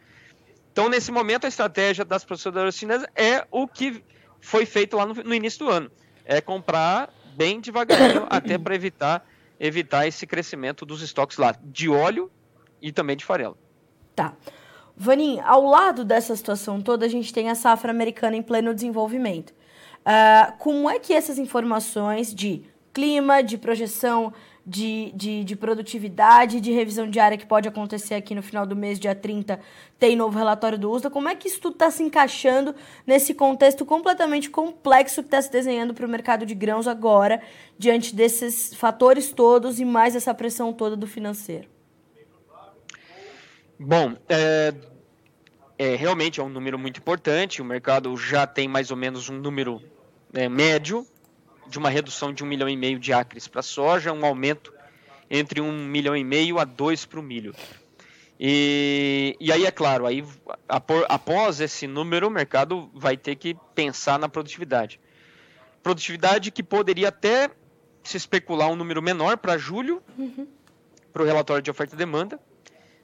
Então, 0.71 0.89
nesse 0.89 1.12
momento, 1.12 1.45
a 1.45 1.48
estratégia 1.48 2.05
das 2.05 2.24
processadoras 2.24 2.75
chinesas 2.75 3.07
é 3.15 3.45
o 3.51 3.67
que 3.67 4.03
foi 4.39 4.65
feito 4.65 4.95
lá 4.95 5.05
no, 5.05 5.13
no 5.13 5.33
início 5.33 5.65
do 5.65 5.71
ano. 5.71 5.91
É 6.25 6.41
comprar 6.41 7.09
bem 7.36 7.59
devagarinho, 7.59 8.27
até 8.29 8.57
para 8.57 8.75
evitar, 8.75 9.25
evitar 9.60 10.08
esse 10.08 10.25
crescimento 10.25 10.86
dos 10.86 11.01
estoques 11.01 11.38
lá, 11.38 11.56
de 11.63 11.89
óleo 11.89 12.32
e 12.82 12.92
também 12.92 13.18
de 13.18 13.25
farelo. 13.25 13.58
Tá. 14.16 14.34
Vanin, 14.96 15.39
ao 15.42 15.63
lado 15.66 16.04
dessa 16.04 16.36
situação 16.36 16.82
toda, 16.82 17.06
a 17.06 17.10
gente 17.10 17.34
tem 17.34 17.50
a 17.50 17.56
safra 17.56 17.92
americana 17.92 18.36
em 18.36 18.42
pleno 18.42 18.74
desenvolvimento. 18.74 19.51
Uh, 20.00 20.58
como 20.58 20.89
é 20.89 21.00
que 21.00 21.13
essas 21.13 21.38
informações 21.38 22.34
de 22.34 22.63
clima, 22.94 23.42
de 23.42 23.58
projeção 23.58 24.34
de, 24.69 25.11
de, 25.15 25.43
de, 25.43 25.55
produtividade, 25.55 26.61
de 26.61 26.71
revisão 26.71 27.09
diária 27.09 27.35
que 27.35 27.45
pode 27.45 27.67
acontecer 27.67 28.13
aqui 28.13 28.35
no 28.35 28.43
final 28.43 28.67
do 28.67 28.75
mês, 28.75 28.99
dia 28.99 29.15
30, 29.15 29.59
tem 29.97 30.15
novo 30.15 30.38
relatório 30.38 30.77
do 30.77 30.91
USDA. 30.91 31.09
Como 31.09 31.27
é 31.27 31.35
que 31.35 31.47
isso 31.47 31.59
tudo 31.59 31.73
está 31.73 31.89
se 31.89 32.03
encaixando 32.03 32.75
nesse 33.05 33.33
contexto 33.33 33.83
completamente 33.83 34.47
complexo 34.47 35.23
que 35.23 35.27
está 35.27 35.41
se 35.41 35.51
desenhando 35.51 35.91
para 35.95 36.05
o 36.05 36.09
mercado 36.09 36.45
de 36.45 36.53
grãos 36.53 36.88
agora, 36.88 37.41
diante 37.79 38.13
desses 38.13 38.71
fatores 38.75 39.31
todos 39.31 39.79
e 39.79 39.85
mais 39.85 40.15
essa 40.15 40.35
pressão 40.35 40.71
toda 40.71 40.95
do 40.95 41.07
financeiro? 41.07 41.67
Bom, 43.79 44.15
é, 44.29 44.71
é, 45.79 45.95
realmente 45.95 46.39
é 46.39 46.43
um 46.43 46.49
número 46.49 46.77
muito 46.77 46.99
importante. 46.99 47.59
O 47.59 47.65
mercado 47.65 48.15
já 48.15 48.45
tem 48.45 48.67
mais 48.67 48.91
ou 48.91 48.97
menos 48.97 49.29
um 49.29 49.39
número 49.39 49.81
é, 50.31 50.47
médio 50.47 51.07
de 51.69 51.77
uma 51.77 51.89
redução 51.89 52.33
de 52.33 52.43
um 52.43 52.47
milhão 52.47 52.67
e 52.67 52.75
meio 52.75 52.99
de 52.99 53.13
acres 53.13 53.47
para 53.47 53.61
soja, 53.61 54.11
um 54.11 54.25
aumento 54.25 54.73
entre 55.29 55.61
um 55.61 55.71
milhão 55.71 56.15
e 56.15 56.23
meio 56.23 56.59
a 56.59 56.65
dois 56.65 57.05
para 57.05 57.19
o 57.19 57.23
milho. 57.23 57.53
E, 58.39 59.35
e 59.39 59.51
aí, 59.51 59.65
é 59.65 59.71
claro, 59.71 60.05
aí, 60.05 60.23
após 61.07 61.59
esse 61.59 61.85
número, 61.85 62.27
o 62.27 62.31
mercado 62.31 62.89
vai 62.93 63.17
ter 63.17 63.35
que 63.35 63.55
pensar 63.75 64.17
na 64.17 64.29
produtividade. 64.29 64.99
Produtividade 65.83 66.49
que 66.49 66.63
poderia 66.63 67.09
até 67.09 67.49
se 68.03 68.17
especular 68.17 68.69
um 68.69 68.75
número 68.75 69.01
menor 69.01 69.38
para 69.38 69.57
julho, 69.57 70.01
uhum. 70.17 70.47
para 71.11 71.21
o 71.21 71.25
relatório 71.25 71.61
de 71.61 71.69
oferta 71.69 71.95
e 71.95 71.97
demanda, 71.97 72.39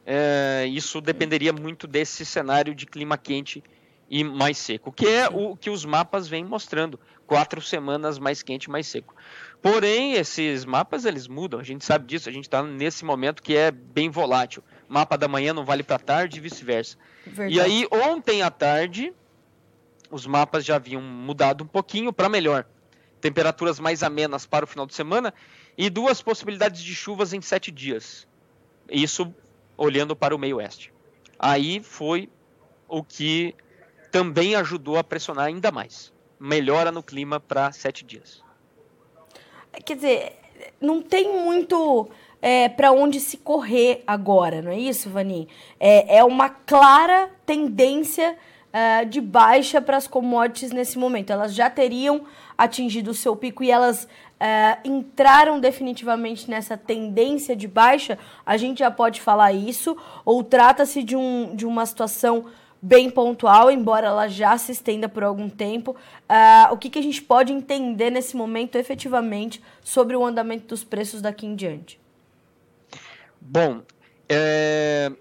é, 0.05 0.65
isso 0.69 1.01
dependeria 1.01 1.51
muito 1.51 1.87
desse 1.87 2.25
cenário 2.25 2.73
de 2.73 2.85
clima 2.85 3.17
quente 3.17 3.63
e 4.09 4.23
mais 4.23 4.57
seco, 4.57 4.91
que 4.91 5.07
é 5.07 5.27
o 5.27 5.55
que 5.55 5.69
os 5.69 5.83
mapas 5.83 6.27
vêm 6.27 6.45
mostrando, 6.45 6.99
quatro 7.25 7.61
semanas 7.61 8.19
mais 8.19 8.43
quente, 8.43 8.69
mais 8.69 8.87
seco. 8.87 9.15
Porém, 9.61 10.13
esses 10.13 10.63
mapas 10.63 11.05
eles 11.05 11.27
mudam, 11.27 11.59
a 11.59 11.63
gente 11.63 11.83
sabe 11.83 12.05
disso, 12.05 12.29
a 12.29 12.31
gente 12.31 12.45
está 12.45 12.61
nesse 12.61 13.03
momento 13.03 13.41
que 13.41 13.55
é 13.55 13.71
bem 13.71 14.09
volátil. 14.09 14.63
Mapa 14.87 15.17
da 15.17 15.27
manhã 15.27 15.53
não 15.53 15.65
vale 15.65 15.81
para 15.81 15.97
tarde 15.97 16.37
e 16.37 16.41
vice-versa. 16.41 16.97
E 17.49 17.59
aí, 17.59 17.87
ontem 17.91 18.43
à 18.43 18.51
tarde, 18.51 19.11
os 20.11 20.27
mapas 20.27 20.63
já 20.63 20.75
haviam 20.75 21.01
mudado 21.01 21.63
um 21.63 21.67
pouquinho 21.67 22.13
para 22.13 22.29
melhor. 22.29 22.65
Temperaturas 23.19 23.79
mais 23.79 24.03
amenas 24.03 24.45
para 24.45 24.65
o 24.65 24.67
final 24.67 24.85
de 24.85 24.93
semana 24.93 25.33
e 25.75 25.89
duas 25.89 26.21
possibilidades 26.21 26.83
de 26.83 26.93
chuvas 26.93 27.33
em 27.33 27.41
sete 27.41 27.71
dias. 27.71 28.27
Isso 28.87 29.33
olhando 29.75 30.15
para 30.15 30.35
o 30.35 30.39
meio 30.39 30.57
oeste. 30.57 30.93
Aí 31.39 31.81
foi 31.81 32.29
o 32.87 33.03
que 33.03 33.55
também 34.15 34.55
ajudou 34.55 34.97
a 34.97 35.03
pressionar 35.03 35.47
ainda 35.47 35.73
mais. 35.73 36.13
Melhora 36.39 36.89
no 36.89 37.03
clima 37.03 37.37
para 37.37 37.69
sete 37.73 38.05
dias. 38.05 38.41
Quer 39.85 39.95
dizer, 39.95 40.39
não 40.79 41.01
tem 41.01 41.37
muito 41.37 42.07
é, 42.41 42.69
para 42.69 42.93
onde 42.93 43.19
se 43.19 43.35
correr 43.35 44.05
agora, 44.07 44.61
não 44.61 44.71
é 44.71 44.79
isso, 44.79 45.09
Vanin? 45.09 45.49
É, 45.77 46.19
é 46.19 46.23
uma 46.23 46.49
clara 46.49 47.29
tendência 47.45 48.37
uh, 48.71 49.05
de 49.05 49.19
baixa 49.19 49.81
para 49.81 49.97
as 49.97 50.07
commodities 50.07 50.71
nesse 50.71 50.97
momento. 50.97 51.31
Elas 51.31 51.53
já 51.53 51.69
teriam 51.69 52.23
atingido 52.57 53.11
o 53.11 53.13
seu 53.13 53.35
pico 53.35 53.65
e 53.65 53.69
elas 53.69 54.07
é, 54.39 54.77
entraram 54.85 55.59
definitivamente 55.59 56.49
nessa 56.49 56.77
tendência 56.77 57.53
de 57.53 57.67
baixa, 57.67 58.17
a 58.45 58.55
gente 58.55 58.79
já 58.79 58.89
pode 58.89 59.19
falar 59.19 59.51
isso, 59.51 59.97
ou 60.23 60.41
trata-se 60.41 61.03
de, 61.03 61.17
um, 61.17 61.53
de 61.53 61.65
uma 61.65 61.85
situação 61.85 62.45
bem 62.85 63.09
pontual, 63.09 63.71
embora 63.71 64.05
ela 64.07 64.27
já 64.27 64.55
se 64.59 64.71
estenda 64.71 65.09
por 65.09 65.23
algum 65.23 65.49
tempo. 65.49 65.95
Uh, 66.29 66.71
o 66.71 66.77
que, 66.77 66.91
que 66.91 66.99
a 66.99 67.01
gente 67.01 67.19
pode 67.19 67.51
entender 67.51 68.11
nesse 68.11 68.37
momento 68.37 68.75
efetivamente 68.75 69.59
sobre 69.83 70.15
o 70.15 70.23
andamento 70.23 70.67
dos 70.67 70.83
preços 70.83 71.19
daqui 71.19 71.47
em 71.47 71.55
diante? 71.55 71.99
Bom, 73.41 73.81
é, 74.29 75.11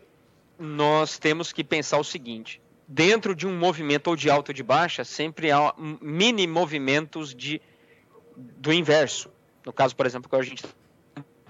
nós 0.59 1.18
temos 1.18 1.54
que 1.54 1.64
pensar 1.64 1.97
o 1.97 2.04
seguinte: 2.04 2.61
dentro 2.87 3.35
de 3.35 3.47
um 3.47 3.59
movimento 3.59 4.09
ou 4.09 4.16
de 4.16 4.28
alta 4.28 4.50
ou 4.52 4.54
de 4.54 4.62
baixa, 4.62 5.02
sempre 5.02 5.50
há 5.50 5.73
mini 5.78 6.47
movimentos 6.47 7.35
de 7.35 7.62
do 8.37 8.75
inverso. 8.75 9.30
No 9.64 9.73
caso, 9.73 9.97
por 9.97 10.04
exemplo, 10.04 10.28
que 10.28 10.37
a 10.37 10.42
gente 10.42 10.64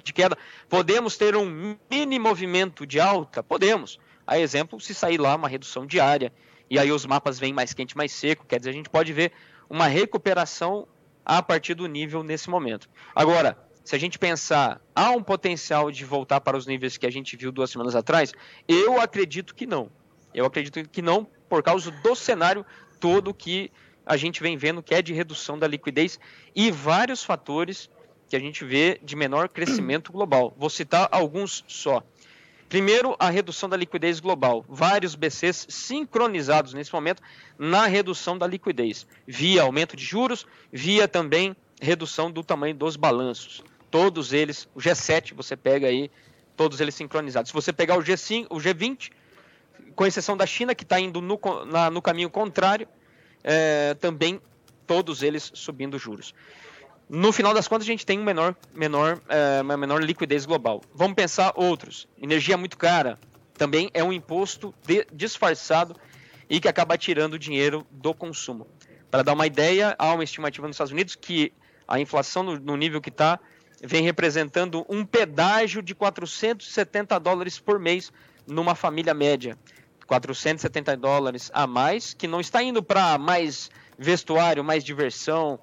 de 0.05 0.13
queda, 0.13 0.39
podemos 0.69 1.17
ter 1.17 1.35
um 1.35 1.77
mini 1.91 2.19
movimento 2.21 2.87
de 2.87 3.01
alta? 3.01 3.43
Podemos. 3.43 3.99
A 4.27 4.39
exemplo, 4.39 4.81
se 4.81 4.95
sair 4.95 5.19
lá 5.19 5.35
uma 5.35 5.49
redução 5.49 5.87
diária 5.87 6.33
e 6.69 6.79
aí 6.79 6.91
os 6.91 7.05
mapas 7.05 7.39
vêm 7.39 7.53
mais 7.53 7.75
quente, 7.75 7.97
mais 7.97 8.13
seco, 8.13 8.47
quer 8.47 8.59
dizer, 8.59 8.71
a 8.71 8.75
gente 8.75 8.89
pode 8.89 9.13
ver 9.13 9.33
uma 9.69 9.87
recuperação 9.87 10.89
a 11.25 11.43
partir 11.43 11.75
do 11.75 11.87
nível 11.87 12.23
nesse 12.23 12.49
momento. 12.51 12.89
Agora, 13.15 13.57
se 13.85 13.95
a 13.95 13.99
gente 13.99 14.19
pensar, 14.19 14.81
há 14.95 15.11
um 15.11 15.23
potencial 15.23 15.91
de 15.91 16.05
voltar 16.05 16.41
para 16.41 16.57
os 16.57 16.67
níveis 16.67 16.97
que 16.97 17.07
a 17.07 17.11
gente 17.11 17.37
viu 17.37 17.53
duas 17.53 17.71
semanas 17.71 17.95
atrás? 17.95 18.33
Eu 18.67 19.01
acredito 19.01 19.55
que 19.55 19.67
não. 19.67 19.91
Eu 20.35 20.47
acredito 20.47 20.89
que 20.89 21.03
não, 21.03 21.27
por 21.49 21.63
causa 21.63 21.91
do 21.91 22.15
cenário 22.15 22.65
todo 22.99 23.35
que 23.35 23.71
a 24.07 24.17
gente 24.17 24.43
vem 24.43 24.57
vendo 24.57 24.83
que 24.83 24.95
é 24.95 25.03
de 25.03 25.13
redução 25.13 25.59
da 25.59 25.67
liquidez 25.67 26.19
e 26.55 26.71
vários 26.71 27.23
fatores 27.23 27.91
que 28.29 28.37
a 28.37 28.41
gente 28.41 28.65
vê 28.65 28.99
de 29.03 29.15
menor 29.15 29.49
crescimento 29.49 30.11
global. 30.11 30.55
Vou 30.57 30.71
citar 30.71 31.09
alguns 31.13 31.65
só. 31.69 32.03
Primeiro, 32.69 33.15
a 33.19 33.31
redução 33.31 33.69
da 33.69 33.77
liquidez 33.77 34.21
global. 34.21 34.65
Vários 34.69 35.15
BCs 35.15 35.67
sincronizados 35.69 36.75
nesse 36.75 36.93
momento 36.93 37.23
na 37.59 37.87
redução 37.87 38.37
da 38.37 38.47
liquidez, 38.47 39.07
via 39.27 39.63
aumento 39.63 39.97
de 39.97 40.05
juros, 40.05 40.47
via 40.73 41.07
também 41.07 41.55
redução 41.81 42.31
do 42.31 42.43
tamanho 42.43 42.75
dos 42.75 42.97
balanços. 42.97 43.63
Todos 43.91 44.33
eles, 44.33 44.69
o 44.75 44.81
G7, 44.81 45.35
você 45.35 45.57
pega 45.57 45.87
aí, 45.87 46.11
todos 46.57 46.81
eles 46.81 46.95
sincronizados. 46.95 47.51
Se 47.51 47.55
você 47.55 47.73
pegar 47.73 47.97
o 47.97 48.03
G5, 48.03 48.47
o 48.51 48.57
G20, 48.57 49.11
com 49.95 50.07
exceção 50.07 50.37
da 50.37 50.47
China, 50.47 50.75
que 50.75 50.83
está 50.83 50.99
indo 50.99 51.21
no, 51.21 51.39
na, 51.67 51.91
no 51.91 52.03
caminho 52.03 52.31
contrário, 52.31 52.89
é, 53.43 53.95
também 53.95 54.41
todos 54.87 55.23
eles 55.23 55.51
subindo 55.55 55.99
juros. 55.99 56.35
No 57.09 57.33
final 57.33 57.53
das 57.53 57.69
contas, 57.69 57.87
a 57.87 57.91
gente 57.91 58.07
tem 58.07 58.19
um 58.19 58.25
menor, 58.25 58.57
menor, 58.73 59.21
é, 59.29 59.61
uma 59.61 59.77
menor 59.77 60.03
liquidez 60.03 60.47
global. 60.47 60.83
Vamos 60.95 61.15
pensar 61.15 61.53
outros. 61.55 62.09
Energia 62.21 62.57
muito 62.57 62.79
cara 62.79 63.19
também 63.57 63.91
é 63.95 64.03
um 64.03 64.13
imposto 64.13 64.75
de, 64.87 65.07
disfarçado 65.13 65.95
e 66.49 66.61
que 66.61 66.69
acaba 66.69 66.99
tirando 66.99 67.39
dinheiro 67.39 67.87
do 67.91 68.13
consumo. 68.15 68.67
Para 69.11 69.23
dar 69.23 69.33
uma 69.33 69.47
ideia, 69.47 69.95
há 69.99 70.13
uma 70.13 70.25
estimativa 70.25 70.67
nos 70.67 70.75
Estados 70.75 70.93
Unidos 70.93 71.15
que 71.15 71.53
a 71.87 72.01
inflação 72.01 72.43
no, 72.43 72.59
no 72.59 72.77
nível 72.77 73.01
que 73.01 73.11
está 73.11 73.39
vem 73.83 74.03
representando 74.03 74.85
um 74.89 75.05
pedágio 75.05 75.83
de 75.83 75.95
470 75.95 77.19
dólares 77.21 77.59
por 77.59 77.79
mês 77.79 78.11
numa 78.47 78.75
família 78.75 79.15
média. 79.15 79.59
470 80.07 80.97
dólares 80.97 81.51
a 81.55 81.67
mais, 81.67 82.13
que 82.13 82.27
não 82.27 82.41
está 82.41 82.63
indo 82.63 82.83
para 82.83 83.17
mais 83.19 83.71
vestuário, 83.99 84.65
mais 84.65 84.85
diversão, 84.85 85.59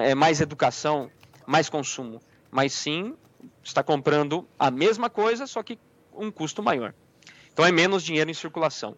é, 0.00 0.14
mais 0.14 0.40
educação, 0.40 1.10
mais 1.46 1.68
consumo, 1.68 2.20
mas 2.50 2.72
sim 2.72 3.14
está 3.62 3.82
comprando 3.82 4.48
a 4.58 4.70
mesma 4.70 5.10
coisa, 5.10 5.46
só 5.46 5.62
que 5.62 5.78
um 6.12 6.30
custo 6.30 6.62
maior. 6.62 6.94
Então 7.52 7.64
é 7.64 7.72
menos 7.72 8.02
dinheiro 8.02 8.30
em 8.30 8.34
circulação. 8.34 8.96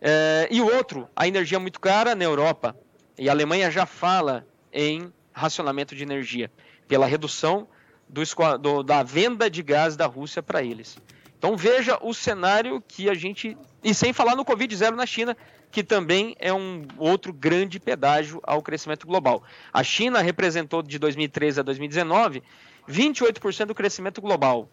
É, 0.00 0.48
e 0.50 0.60
o 0.60 0.66
outro, 0.66 1.08
a 1.16 1.26
energia 1.26 1.58
muito 1.58 1.80
cara 1.80 2.14
na 2.14 2.24
Europa, 2.24 2.76
e 3.18 3.28
a 3.28 3.32
Alemanha 3.32 3.70
já 3.70 3.86
fala 3.86 4.46
em 4.72 5.12
racionamento 5.32 5.94
de 5.94 6.02
energia, 6.02 6.50
pela 6.86 7.06
redução 7.06 7.66
do, 8.08 8.22
do, 8.58 8.82
da 8.82 9.02
venda 9.02 9.50
de 9.50 9.62
gás 9.62 9.96
da 9.96 10.06
Rússia 10.06 10.42
para 10.42 10.62
eles. 10.62 10.98
Então 11.38 11.56
veja 11.56 11.98
o 12.00 12.14
cenário 12.14 12.82
que 12.86 13.08
a 13.08 13.14
gente. 13.14 13.56
E 13.82 13.94
sem 13.94 14.12
falar 14.12 14.34
no 14.34 14.44
Covid 14.44 14.74
zero 14.74 14.96
na 14.96 15.06
China, 15.06 15.36
que 15.70 15.82
também 15.82 16.34
é 16.38 16.52
um 16.52 16.86
outro 16.98 17.32
grande 17.32 17.78
pedágio 17.78 18.40
ao 18.42 18.62
crescimento 18.62 19.06
global. 19.06 19.42
A 19.72 19.82
China 19.82 20.20
representou 20.20 20.82
de 20.82 20.98
2013 20.98 21.60
a 21.60 21.62
2019 21.62 22.42
28% 22.88 23.66
do 23.66 23.74
crescimento 23.74 24.20
global. 24.20 24.68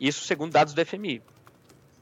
Isso 0.00 0.24
segundo 0.24 0.52
dados 0.52 0.74
do 0.74 0.84
FMI. 0.84 1.22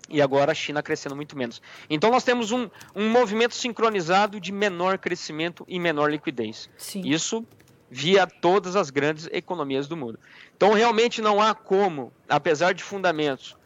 E 0.09 0.23
agora 0.23 0.53
a 0.53 0.55
China 0.55 0.83
crescendo 0.83 1.17
muito 1.17 1.37
menos. 1.37 1.61
Então 1.91 2.11
nós 2.11 2.23
temos 2.23 2.53
um, 2.53 2.71
um 2.95 3.11
movimento 3.11 3.55
sincronizado 3.55 4.41
de 4.41 4.53
menor 4.53 4.99
crescimento 4.99 5.65
e 5.67 5.81
menor 5.81 6.11
liquidez. 6.11 6.71
Sim. 6.79 7.03
Isso 7.05 7.45
via 7.91 8.27
todas 8.27 8.77
as 8.77 8.91
grandes 8.91 9.29
economias 9.33 9.89
do 9.89 9.97
mundo. 9.97 10.19
Então 10.57 10.73
realmente 10.73 11.21
não 11.21 11.41
há 11.41 11.55
como, 11.55 12.13
apesar 12.29 12.73
de 12.73 12.83
fundamentos 12.83 13.57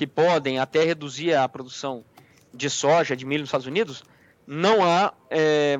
que 0.00 0.06
podem 0.06 0.58
até 0.58 0.82
reduzir 0.82 1.34
a 1.34 1.46
produção 1.46 2.02
de 2.54 2.70
soja, 2.70 3.14
de 3.14 3.26
milho 3.26 3.40
nos 3.40 3.48
Estados 3.48 3.66
Unidos, 3.66 4.02
não 4.46 4.82
há, 4.82 5.12
é, 5.28 5.76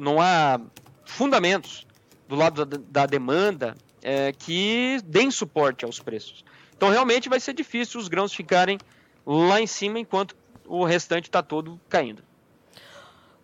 não 0.00 0.20
há 0.20 0.60
fundamentos 1.04 1.86
do 2.26 2.34
lado 2.34 2.66
da, 2.66 2.76
da 2.90 3.06
demanda 3.06 3.76
é, 4.02 4.32
que 4.32 4.98
deem 5.04 5.30
suporte 5.30 5.84
aos 5.84 6.00
preços. 6.00 6.44
Então 6.76 6.90
realmente 6.90 7.28
vai 7.28 7.38
ser 7.38 7.52
difícil 7.52 8.00
os 8.00 8.08
grãos 8.08 8.34
ficarem 8.34 8.78
lá 9.24 9.60
em 9.60 9.66
cima 9.68 10.00
enquanto 10.00 10.36
o 10.66 10.84
restante 10.84 11.26
está 11.26 11.40
todo 11.40 11.80
caindo. 11.88 12.24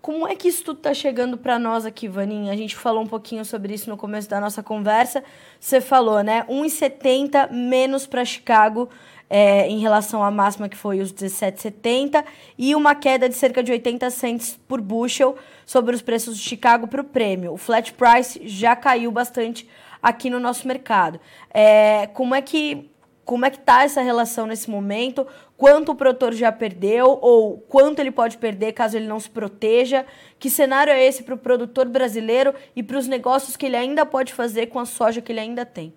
Como 0.01 0.27
é 0.27 0.35
que 0.35 0.49
isso 0.49 0.65
tudo 0.65 0.79
está 0.79 0.93
chegando 0.93 1.39
para 1.39 1.61
nós 1.61 1.87
aqui, 1.87 2.09
Vaninha? 2.09 2.53
A 2.53 2.57
gente 2.57 2.75
falou 2.75 3.05
um 3.05 3.07
pouquinho 3.07 3.45
sobre 3.45 3.73
isso 3.73 3.89
no 3.89 3.97
começo 3.97 4.29
da 4.29 4.41
nossa 4.41 4.65
conversa. 4.65 5.23
Você 5.61 5.81
falou, 5.81 6.25
né? 6.25 6.45
1,70 6.51 7.53
menos 7.53 8.05
para 8.05 8.25
Chicago 8.25 8.91
é, 9.35 9.67
em 9.67 9.79
relação 9.79 10.23
à 10.23 10.31
máxima 10.31 10.69
que 10.69 10.77
foi 10.77 11.01
os 11.01 11.11
17,70 11.11 12.23
e 12.59 12.75
uma 12.75 12.95
queda 12.95 13.27
de 13.31 13.35
cerca 13.35 13.63
de 13.63 13.73
80 13.73 14.11
cents 14.11 14.61
por 14.69 14.79
bushel 14.79 15.37
sobre 15.65 15.95
os 15.95 16.03
preços 16.03 16.37
de 16.37 16.43
Chicago 16.43 16.87
para 16.87 17.01
o 17.01 17.05
prêmio. 17.05 17.55
O 17.55 17.57
flat 17.57 17.95
price 17.95 18.47
já 18.47 18.77
caiu 18.77 19.11
bastante 19.11 19.67
aqui 20.03 20.29
no 20.29 20.39
nosso 20.39 20.69
mercado. 20.69 21.19
É, 21.49 22.09
como 22.09 22.35
é 22.35 22.43
que 22.43 22.91
como 23.25 23.47
é 23.47 23.51
que 23.51 23.57
está 23.57 23.85
essa 23.85 24.03
relação 24.03 24.47
nesse 24.47 24.69
momento? 24.69 25.27
Quanto 25.57 25.93
o 25.93 25.95
produtor 25.95 26.35
já 26.35 26.53
perdeu 26.53 27.19
ou 27.23 27.57
quanto 27.57 28.01
ele 28.01 28.11
pode 28.11 28.37
perder 28.37 28.73
caso 28.73 28.99
ele 28.99 29.07
não 29.07 29.19
se 29.19 29.31
proteja? 29.31 30.05
Que 30.39 30.51
cenário 30.51 30.93
é 30.93 31.03
esse 31.03 31.23
para 31.23 31.37
o 31.37 31.39
produtor 31.39 31.89
brasileiro 31.89 32.53
e 32.77 32.83
para 32.83 32.99
os 32.99 33.07
negócios 33.07 33.57
que 33.57 33.65
ele 33.65 33.77
ainda 33.77 34.05
pode 34.05 34.35
fazer 34.35 34.67
com 34.67 34.79
a 34.79 34.85
soja 34.85 35.23
que 35.23 35.33
ele 35.33 35.41
ainda 35.41 35.65
tem? 35.65 35.95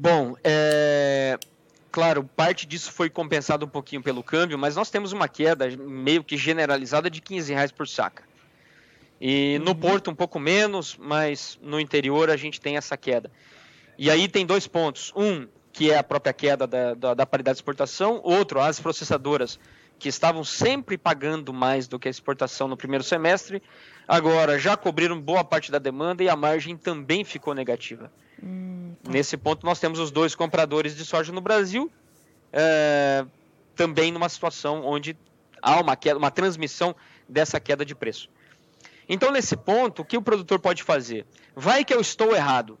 Bom, 0.00 0.36
é... 0.44 1.36
claro, 1.90 2.22
parte 2.22 2.66
disso 2.66 2.92
foi 2.92 3.10
compensado 3.10 3.66
um 3.66 3.68
pouquinho 3.68 4.00
pelo 4.00 4.22
câmbio, 4.22 4.56
mas 4.56 4.76
nós 4.76 4.90
temos 4.90 5.12
uma 5.12 5.26
queda 5.26 5.68
meio 5.76 6.22
que 6.22 6.36
generalizada 6.36 7.10
de 7.10 7.20
15 7.20 7.52
reais 7.52 7.72
por 7.72 7.88
saca. 7.88 8.22
E 9.20 9.58
no 9.58 9.72
uhum. 9.72 9.76
porto 9.76 10.10
um 10.10 10.14
pouco 10.14 10.38
menos, 10.38 10.96
mas 10.96 11.58
no 11.60 11.80
interior 11.80 12.30
a 12.30 12.36
gente 12.36 12.60
tem 12.60 12.76
essa 12.76 12.96
queda. 12.96 13.28
E 13.98 14.08
aí 14.08 14.28
tem 14.28 14.46
dois 14.46 14.68
pontos. 14.68 15.12
Um, 15.16 15.48
que 15.72 15.90
é 15.90 15.98
a 15.98 16.02
própria 16.02 16.32
queda 16.32 16.66
da, 16.66 16.94
da, 16.94 17.14
da 17.14 17.26
paridade 17.26 17.56
de 17.56 17.58
exportação. 17.58 18.20
Outro, 18.24 18.60
as 18.60 18.80
processadoras, 18.80 19.58
que 19.98 20.08
estavam 20.08 20.44
sempre 20.44 20.96
pagando 20.96 21.52
mais 21.52 21.88
do 21.88 21.98
que 21.98 22.06
a 22.06 22.10
exportação 22.10 22.68
no 22.68 22.76
primeiro 22.76 23.02
semestre, 23.02 23.62
agora 24.06 24.58
já 24.58 24.76
cobriram 24.76 25.20
boa 25.20 25.42
parte 25.42 25.72
da 25.72 25.78
demanda 25.78 26.22
e 26.22 26.28
a 26.28 26.36
margem 26.36 26.76
também 26.76 27.24
ficou 27.24 27.54
negativa. 27.54 28.10
Hum, 28.42 28.94
tá. 29.02 29.10
Nesse 29.10 29.36
ponto, 29.36 29.66
nós 29.66 29.80
temos 29.80 29.98
os 29.98 30.10
dois 30.10 30.34
compradores 30.34 30.96
de 30.96 31.04
soja 31.04 31.32
no 31.32 31.40
Brasil, 31.40 31.90
é, 32.52 33.24
também 33.74 34.12
numa 34.12 34.28
situação 34.28 34.84
onde 34.84 35.16
há 35.60 35.80
uma, 35.80 35.96
queda, 35.96 36.18
uma 36.18 36.30
transmissão 36.30 36.94
dessa 37.28 37.58
queda 37.58 37.84
de 37.84 37.94
preço. 37.94 38.30
Então, 39.08 39.32
nesse 39.32 39.56
ponto, 39.56 40.02
o 40.02 40.04
que 40.04 40.16
o 40.16 40.22
produtor 40.22 40.60
pode 40.60 40.82
fazer? 40.82 41.26
Vai 41.56 41.84
que 41.84 41.92
eu 41.92 42.00
estou 42.00 42.36
errado. 42.36 42.78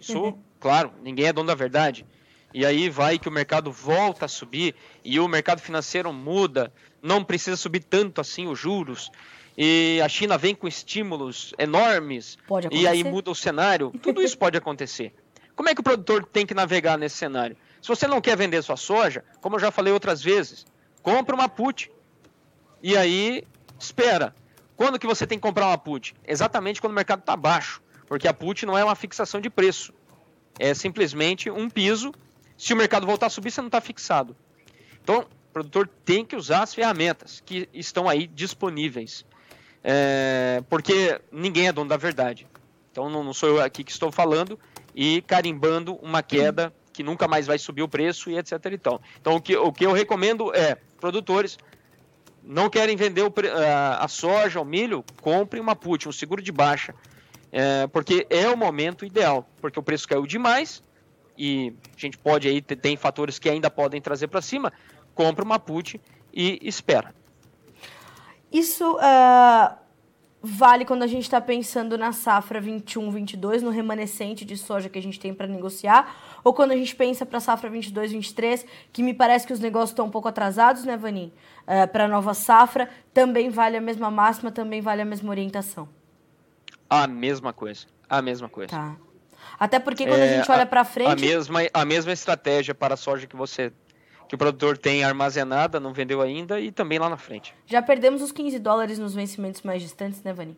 Isso, 0.00 0.18
uhum. 0.18 0.38
claro, 0.58 0.92
ninguém 1.02 1.26
é 1.26 1.32
dono 1.32 1.48
da 1.48 1.54
verdade. 1.54 2.06
E 2.56 2.64
aí 2.64 2.88
vai 2.88 3.18
que 3.18 3.28
o 3.28 3.30
mercado 3.30 3.70
volta 3.70 4.24
a 4.24 4.28
subir 4.28 4.74
e 5.04 5.20
o 5.20 5.28
mercado 5.28 5.60
financeiro 5.60 6.10
muda, 6.10 6.72
não 7.02 7.22
precisa 7.22 7.54
subir 7.54 7.80
tanto 7.80 8.18
assim 8.18 8.46
os 8.46 8.58
juros. 8.58 9.10
E 9.58 10.00
a 10.02 10.08
China 10.08 10.38
vem 10.38 10.54
com 10.54 10.66
estímulos 10.66 11.52
enormes 11.58 12.38
e 12.70 12.88
aí 12.88 13.04
muda 13.04 13.30
o 13.30 13.34
cenário. 13.34 13.92
Tudo 14.02 14.22
isso 14.22 14.38
pode 14.38 14.56
acontecer. 14.56 15.12
Como 15.54 15.68
é 15.68 15.74
que 15.74 15.82
o 15.82 15.84
produtor 15.84 16.24
tem 16.24 16.46
que 16.46 16.54
navegar 16.54 16.96
nesse 16.96 17.16
cenário? 17.18 17.58
Se 17.82 17.88
você 17.88 18.06
não 18.06 18.22
quer 18.22 18.38
vender 18.38 18.62
sua 18.62 18.78
soja, 18.78 19.22
como 19.42 19.56
eu 19.56 19.60
já 19.60 19.70
falei 19.70 19.92
outras 19.92 20.22
vezes, 20.22 20.64
compra 21.02 21.34
uma 21.34 21.50
put. 21.50 21.92
E 22.82 22.96
aí 22.96 23.44
espera. 23.78 24.34
Quando 24.74 24.98
que 24.98 25.06
você 25.06 25.26
tem 25.26 25.36
que 25.36 25.42
comprar 25.42 25.66
uma 25.66 25.76
put? 25.76 26.14
Exatamente 26.26 26.80
quando 26.80 26.92
o 26.92 26.96
mercado 26.96 27.20
está 27.20 27.36
baixo, 27.36 27.82
porque 28.06 28.26
a 28.26 28.32
put 28.32 28.64
não 28.64 28.78
é 28.78 28.82
uma 28.82 28.94
fixação 28.94 29.42
de 29.42 29.50
preço, 29.50 29.92
é 30.58 30.72
simplesmente 30.72 31.50
um 31.50 31.68
piso. 31.68 32.14
Se 32.56 32.72
o 32.72 32.76
mercado 32.76 33.06
voltar 33.06 33.26
a 33.26 33.30
subir, 33.30 33.50
você 33.50 33.60
não 33.60 33.68
está 33.68 33.80
fixado. 33.80 34.36
Então, 35.02 35.20
o 35.20 35.52
produtor 35.52 35.88
tem 36.04 36.24
que 36.24 36.36
usar 36.36 36.62
as 36.62 36.74
ferramentas 36.74 37.42
que 37.44 37.68
estão 37.72 38.08
aí 38.08 38.26
disponíveis, 38.26 39.24
é, 39.82 40.62
porque 40.68 41.20
ninguém 41.30 41.68
é 41.68 41.72
dono 41.72 41.88
da 41.88 41.96
verdade. 41.96 42.46
Então, 42.90 43.10
não, 43.10 43.22
não 43.22 43.34
sou 43.34 43.48
eu 43.50 43.60
aqui 43.62 43.84
que 43.84 43.92
estou 43.92 44.10
falando 44.10 44.58
e 44.94 45.22
carimbando 45.22 45.94
uma 45.96 46.22
queda 46.22 46.72
que 46.92 47.02
nunca 47.02 47.28
mais 47.28 47.46
vai 47.46 47.58
subir 47.58 47.82
o 47.82 47.88
preço 47.88 48.30
e 48.30 48.38
etc. 48.38 48.52
Então, 48.72 48.98
então 49.20 49.36
o, 49.36 49.40
que, 49.40 49.54
o 49.54 49.70
que 49.70 49.84
eu 49.84 49.92
recomendo 49.92 50.54
é, 50.54 50.76
produtores, 50.98 51.58
não 52.42 52.70
querem 52.70 52.96
vender 52.96 53.22
o, 53.22 53.32
a, 53.54 54.04
a, 54.04 54.08
soja, 54.08 54.60
o 54.60 54.64
milho, 54.64 55.04
compre 55.20 55.60
uma 55.60 55.76
put, 55.76 56.08
um 56.08 56.12
seguro 56.12 56.40
de 56.40 56.50
baixa, 56.50 56.94
é, 57.52 57.86
porque 57.88 58.26
é 58.30 58.48
o 58.48 58.56
momento 58.56 59.04
ideal, 59.04 59.46
porque 59.60 59.78
o 59.78 59.82
preço 59.82 60.08
caiu 60.08 60.26
demais 60.26 60.82
e 61.36 61.74
a 61.96 62.00
gente 62.00 62.18
pode 62.18 62.48
aí 62.48 62.60
tem 62.60 62.96
fatores 62.96 63.38
que 63.38 63.48
ainda 63.48 63.70
podem 63.70 64.00
trazer 64.00 64.28
para 64.28 64.42
cima, 64.42 64.72
compra 65.14 65.44
uma 65.44 65.58
put 65.58 66.00
e 66.32 66.58
espera. 66.62 67.14
Isso 68.52 68.96
uh, 68.96 69.76
vale 70.40 70.84
quando 70.84 71.02
a 71.02 71.06
gente 71.06 71.24
está 71.24 71.40
pensando 71.40 71.98
na 71.98 72.12
safra 72.12 72.60
21, 72.60 73.10
22, 73.10 73.62
no 73.62 73.70
remanescente 73.70 74.44
de 74.44 74.56
soja 74.56 74.88
que 74.88 74.98
a 74.98 75.02
gente 75.02 75.18
tem 75.18 75.34
para 75.34 75.46
negociar, 75.46 76.40
ou 76.44 76.54
quando 76.54 76.70
a 76.70 76.76
gente 76.76 76.94
pensa 76.94 77.26
para 77.26 77.38
a 77.38 77.40
safra 77.40 77.68
22, 77.68 78.12
23, 78.12 78.64
que 78.92 79.02
me 79.02 79.12
parece 79.12 79.46
que 79.46 79.52
os 79.52 79.60
negócios 79.60 79.90
estão 79.90 80.06
um 80.06 80.10
pouco 80.10 80.28
atrasados, 80.28 80.84
né, 80.84 80.96
Vanin? 80.96 81.32
Uh, 81.66 81.72
é, 81.72 81.86
para 81.86 82.04
a 82.04 82.08
nova 82.08 82.34
safra, 82.34 82.88
também 83.12 83.50
vale 83.50 83.76
a 83.76 83.80
mesma 83.80 84.10
máxima, 84.10 84.52
também 84.52 84.80
vale 84.80 85.02
a 85.02 85.04
mesma 85.04 85.30
orientação. 85.30 85.88
A 86.88 87.06
mesma 87.08 87.52
coisa, 87.52 87.86
a 88.08 88.22
mesma 88.22 88.48
coisa. 88.48 88.70
Tá. 88.70 88.96
Até 89.58 89.78
porque 89.78 90.06
quando 90.06 90.20
é, 90.20 90.34
a 90.34 90.38
gente 90.38 90.50
olha 90.50 90.66
para 90.66 90.84
frente... 90.84 91.10
A 91.10 91.16
mesma, 91.16 91.60
a 91.72 91.84
mesma 91.84 92.12
estratégia 92.12 92.74
para 92.74 92.94
a 92.94 92.96
soja 92.96 93.26
que 93.26 93.36
você 93.36 93.72
que 94.28 94.34
o 94.34 94.38
produtor 94.38 94.76
tem 94.76 95.04
armazenada, 95.04 95.78
não 95.78 95.92
vendeu 95.92 96.20
ainda, 96.20 96.60
e 96.60 96.72
também 96.72 96.98
lá 96.98 97.08
na 97.08 97.16
frente. 97.16 97.54
Já 97.66 97.80
perdemos 97.80 98.22
os 98.22 98.32
15 98.32 98.58
dólares 98.58 98.98
nos 98.98 99.14
vencimentos 99.14 99.62
mais 99.62 99.82
distantes, 99.82 100.22
né, 100.22 100.32
Vani? 100.32 100.56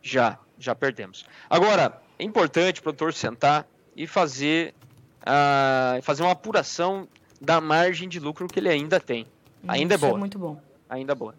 Já, 0.00 0.38
já 0.58 0.74
perdemos. 0.74 1.26
Agora, 1.48 2.00
é 2.18 2.24
importante 2.24 2.80
o 2.80 2.82
produtor 2.82 3.12
sentar 3.12 3.66
e 3.94 4.06
fazer, 4.06 4.74
uh, 5.20 6.02
fazer 6.02 6.22
uma 6.22 6.32
apuração 6.32 7.06
da 7.40 7.60
margem 7.60 8.08
de 8.08 8.18
lucro 8.18 8.48
que 8.48 8.58
ele 8.58 8.68
ainda 8.68 8.98
tem. 8.98 9.26
Ainda 9.68 9.94
é 9.94 9.96
Isso 9.96 10.04
é 10.04 10.08
boa. 10.08 10.18
É 10.18 10.20
muito 10.20 10.38
bom. 10.38 10.60
Ainda 10.88 11.12
é 11.12 11.14
boa. 11.14 11.34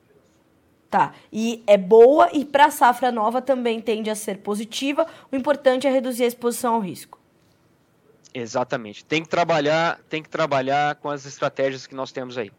Tá, 0.94 1.12
e 1.32 1.64
é 1.66 1.76
boa 1.76 2.30
e 2.34 2.46
para 2.46 2.66
a 2.66 2.70
safra 2.70 3.12
nova 3.12 3.42
também 3.42 3.82
tende 3.82 4.12
a 4.12 4.16
ser 4.16 4.38
positiva. 4.38 5.08
O 5.32 5.36
importante 5.36 5.88
é 5.88 5.90
reduzir 5.90 6.24
a 6.24 6.28
exposição 6.28 6.76
ao 6.76 6.80
risco. 6.80 7.20
Exatamente. 8.32 9.04
Tem 9.04 9.24
que 9.24 9.28
trabalhar, 9.28 10.00
tem 10.08 10.22
que 10.22 10.30
trabalhar 10.30 10.94
com 10.98 11.10
as 11.10 11.26
estratégias 11.26 11.88
que 11.88 11.96
nós 11.96 12.12
temos 12.12 12.38
aí. 12.38 12.52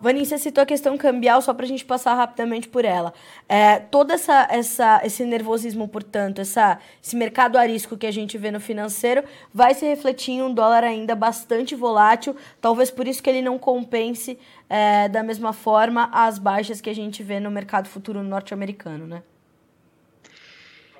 Vanícia 0.00 0.36
citou 0.38 0.62
a 0.62 0.66
questão 0.66 0.98
cambial, 0.98 1.40
só 1.40 1.54
para 1.54 1.64
a 1.64 1.68
gente 1.68 1.84
passar 1.84 2.14
rapidamente 2.14 2.68
por 2.68 2.84
ela. 2.84 3.14
É, 3.48 3.78
todo 3.78 4.12
essa, 4.12 4.48
essa, 4.50 5.00
esse 5.04 5.24
nervosismo, 5.24 5.86
portanto, 5.86 6.40
essa, 6.40 6.78
esse 7.02 7.14
mercado 7.14 7.56
a 7.56 7.64
risco 7.64 7.96
que 7.96 8.06
a 8.06 8.10
gente 8.10 8.36
vê 8.36 8.50
no 8.50 8.60
financeiro, 8.60 9.22
vai 9.52 9.74
se 9.74 9.86
refletir 9.86 10.32
em 10.32 10.42
um 10.42 10.52
dólar 10.52 10.84
ainda 10.84 11.14
bastante 11.14 11.74
volátil, 11.74 12.36
talvez 12.60 12.90
por 12.90 13.06
isso 13.06 13.22
que 13.22 13.30
ele 13.30 13.42
não 13.42 13.58
compense 13.58 14.38
é, 14.68 15.08
da 15.08 15.22
mesma 15.22 15.52
forma 15.52 16.10
as 16.12 16.38
baixas 16.38 16.80
que 16.80 16.90
a 16.90 16.94
gente 16.94 17.22
vê 17.22 17.38
no 17.38 17.50
mercado 17.50 17.88
futuro 17.88 18.22
norte-americano, 18.22 19.06
né? 19.06 19.22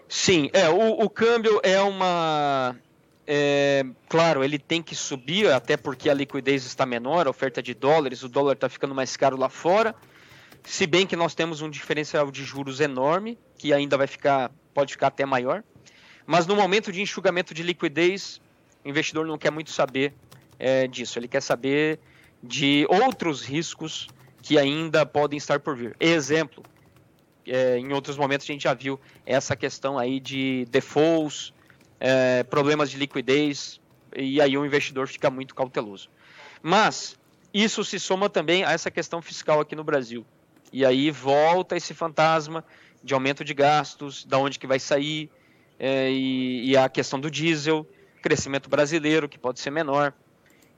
Sim, 0.08 0.50
é, 0.52 0.68
o, 0.68 1.04
o 1.04 1.08
câmbio 1.08 1.58
é 1.62 1.80
uma 1.80 2.76
é, 3.26 3.84
claro, 4.08 4.42
ele 4.42 4.58
tem 4.58 4.82
que 4.82 4.94
subir, 4.94 5.50
até 5.52 5.76
porque 5.76 6.10
a 6.10 6.14
liquidez 6.14 6.64
está 6.64 6.84
menor, 6.84 7.26
a 7.26 7.30
oferta 7.30 7.62
de 7.62 7.74
dólares, 7.74 8.22
o 8.22 8.28
dólar 8.28 8.54
está 8.54 8.68
ficando 8.68 8.94
mais 8.94 9.16
caro 9.16 9.36
lá 9.36 9.48
fora. 9.48 9.94
Se 10.64 10.86
bem 10.86 11.06
que 11.06 11.16
nós 11.16 11.34
temos 11.34 11.60
um 11.60 11.70
diferencial 11.70 12.30
de 12.30 12.44
juros 12.44 12.80
enorme, 12.80 13.38
que 13.56 13.72
ainda 13.72 13.96
vai 13.96 14.06
ficar, 14.06 14.50
pode 14.74 14.92
ficar 14.92 15.08
até 15.08 15.24
maior. 15.24 15.62
Mas 16.26 16.46
no 16.46 16.54
momento 16.54 16.92
de 16.92 17.00
enxugamento 17.00 17.52
de 17.52 17.62
liquidez, 17.62 18.40
o 18.84 18.88
investidor 18.88 19.26
não 19.26 19.38
quer 19.38 19.50
muito 19.50 19.70
saber 19.70 20.14
é, 20.58 20.86
disso, 20.86 21.18
ele 21.18 21.28
quer 21.28 21.42
saber 21.42 21.98
de 22.42 22.86
outros 22.88 23.44
riscos 23.44 24.08
que 24.40 24.58
ainda 24.58 25.06
podem 25.06 25.36
estar 25.36 25.60
por 25.60 25.76
vir. 25.76 25.96
Exemplo, 25.98 26.62
é, 27.46 27.78
em 27.78 27.92
outros 27.92 28.16
momentos 28.16 28.48
a 28.48 28.52
gente 28.52 28.62
já 28.62 28.74
viu 28.74 29.00
essa 29.24 29.54
questão 29.56 29.98
aí 29.98 30.18
de 30.18 30.66
defaults, 30.70 31.52
é, 32.04 32.42
problemas 32.42 32.90
de 32.90 32.98
liquidez, 32.98 33.80
e 34.16 34.40
aí 34.40 34.58
o 34.58 34.66
investidor 34.66 35.06
fica 35.06 35.30
muito 35.30 35.54
cauteloso. 35.54 36.10
Mas 36.60 37.16
isso 37.54 37.84
se 37.84 38.00
soma 38.00 38.28
também 38.28 38.64
a 38.64 38.72
essa 38.72 38.90
questão 38.90 39.22
fiscal 39.22 39.60
aqui 39.60 39.76
no 39.76 39.84
Brasil. 39.84 40.26
E 40.72 40.84
aí 40.84 41.12
volta 41.12 41.76
esse 41.76 41.94
fantasma 41.94 42.64
de 43.04 43.14
aumento 43.14 43.44
de 43.44 43.54
gastos, 43.54 44.24
da 44.24 44.36
onde 44.36 44.58
que 44.58 44.66
vai 44.66 44.80
sair, 44.80 45.30
é, 45.78 46.10
e, 46.10 46.70
e, 46.70 46.76
a 46.76 46.88
questão 46.88 47.20
do 47.20 47.30
diesel, 47.30 47.86
crescimento 48.20 48.68
brasileiro, 48.68 49.28
que 49.28 49.38
pode 49.38 49.60
ser 49.60 49.70
menor. 49.70 50.12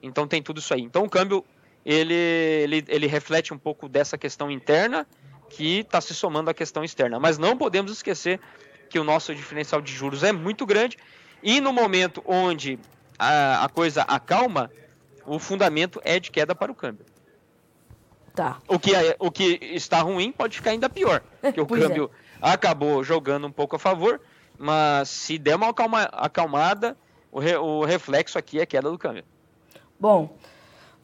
Então 0.02 0.28
tem 0.28 0.42
tudo 0.42 0.60
isso 0.60 0.74
aí. 0.74 0.82
Então 0.82 1.04
o 1.04 1.08
câmbio, 1.08 1.42
ele, 1.86 2.14
ele, 2.14 2.84
ele 2.86 3.06
reflete 3.06 3.54
um 3.54 3.58
pouco 3.58 3.88
dessa 3.88 4.18
questão 4.18 4.50
interna, 4.50 5.06
que 5.48 5.80
está 5.80 6.02
se 6.02 6.14
somando 6.14 6.50
à 6.50 6.54
questão 6.54 6.84
externa. 6.84 7.18
Mas 7.18 7.38
não 7.38 7.56
podemos 7.56 7.92
esquecer 7.92 8.40
que 8.88 8.98
o 8.98 9.04
nosso 9.04 9.34
diferencial 9.34 9.80
de 9.80 9.92
juros 9.92 10.22
é 10.22 10.32
muito 10.32 10.64
grande, 10.66 10.96
e 11.42 11.60
no 11.60 11.72
momento 11.72 12.22
onde 12.26 12.78
a, 13.18 13.64
a 13.64 13.68
coisa 13.68 14.02
acalma, 14.02 14.70
o 15.26 15.38
fundamento 15.38 16.00
é 16.04 16.18
de 16.18 16.30
queda 16.30 16.54
para 16.54 16.70
o 16.70 16.74
câmbio. 16.74 17.04
Tá. 18.34 18.58
O 18.66 18.78
que, 18.78 18.94
é, 18.94 19.14
o 19.18 19.30
que 19.30 19.60
está 19.62 20.00
ruim 20.00 20.32
pode 20.32 20.56
ficar 20.56 20.70
ainda 20.70 20.90
pior, 20.90 21.22
porque 21.40 21.60
o 21.60 21.64
é. 21.76 21.80
câmbio 21.80 22.10
é. 22.42 22.50
acabou 22.50 23.04
jogando 23.04 23.46
um 23.46 23.52
pouco 23.52 23.76
a 23.76 23.78
favor, 23.78 24.20
mas 24.58 25.08
se 25.08 25.38
der 25.38 25.56
uma 25.56 25.68
acalma, 25.68 26.02
acalmada, 26.12 26.96
o, 27.30 27.38
re, 27.38 27.56
o 27.56 27.84
reflexo 27.84 28.38
aqui 28.38 28.58
é 28.60 28.66
queda 28.66 28.90
do 28.90 28.98
câmbio. 28.98 29.24
Bom, 30.00 30.36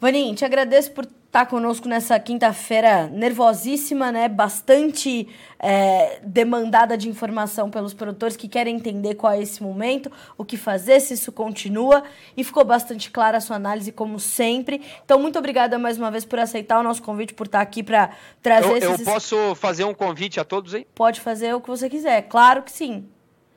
Vaninho, 0.00 0.34
te 0.34 0.44
agradeço 0.44 0.90
por 0.92 1.06
estar 1.30 1.46
conosco 1.46 1.88
nessa 1.88 2.18
quinta-feira 2.18 3.06
nervosíssima, 3.06 4.10
né? 4.10 4.28
Bastante 4.28 5.28
é, 5.60 6.18
demandada 6.24 6.98
de 6.98 7.08
informação 7.08 7.70
pelos 7.70 7.94
produtores 7.94 8.36
que 8.36 8.48
querem 8.48 8.74
entender 8.74 9.14
qual 9.14 9.32
é 9.32 9.40
esse 9.40 9.62
momento, 9.62 10.10
o 10.36 10.44
que 10.44 10.56
fazer, 10.56 10.98
se 10.98 11.14
isso 11.14 11.30
continua. 11.30 12.02
E 12.36 12.42
ficou 12.42 12.64
bastante 12.64 13.12
clara 13.12 13.38
a 13.38 13.40
sua 13.40 13.54
análise, 13.54 13.92
como 13.92 14.18
sempre. 14.18 14.82
Então, 15.04 15.20
muito 15.20 15.38
obrigada 15.38 15.78
mais 15.78 15.96
uma 15.96 16.10
vez 16.10 16.24
por 16.24 16.40
aceitar 16.40 16.80
o 16.80 16.82
nosso 16.82 17.00
convite, 17.00 17.32
por 17.32 17.46
estar 17.46 17.60
aqui 17.60 17.84
para 17.84 18.10
trazer 18.42 18.68
eu, 18.68 18.76
esses... 18.76 19.06
Eu 19.06 19.12
posso 19.12 19.54
fazer 19.54 19.84
um 19.84 19.94
convite 19.94 20.40
a 20.40 20.44
todos 20.44 20.74
aí? 20.74 20.84
Pode 20.96 21.20
fazer 21.20 21.54
o 21.54 21.60
que 21.60 21.68
você 21.68 21.88
quiser, 21.88 22.22
claro 22.22 22.64
que 22.64 22.72
sim. 22.72 23.08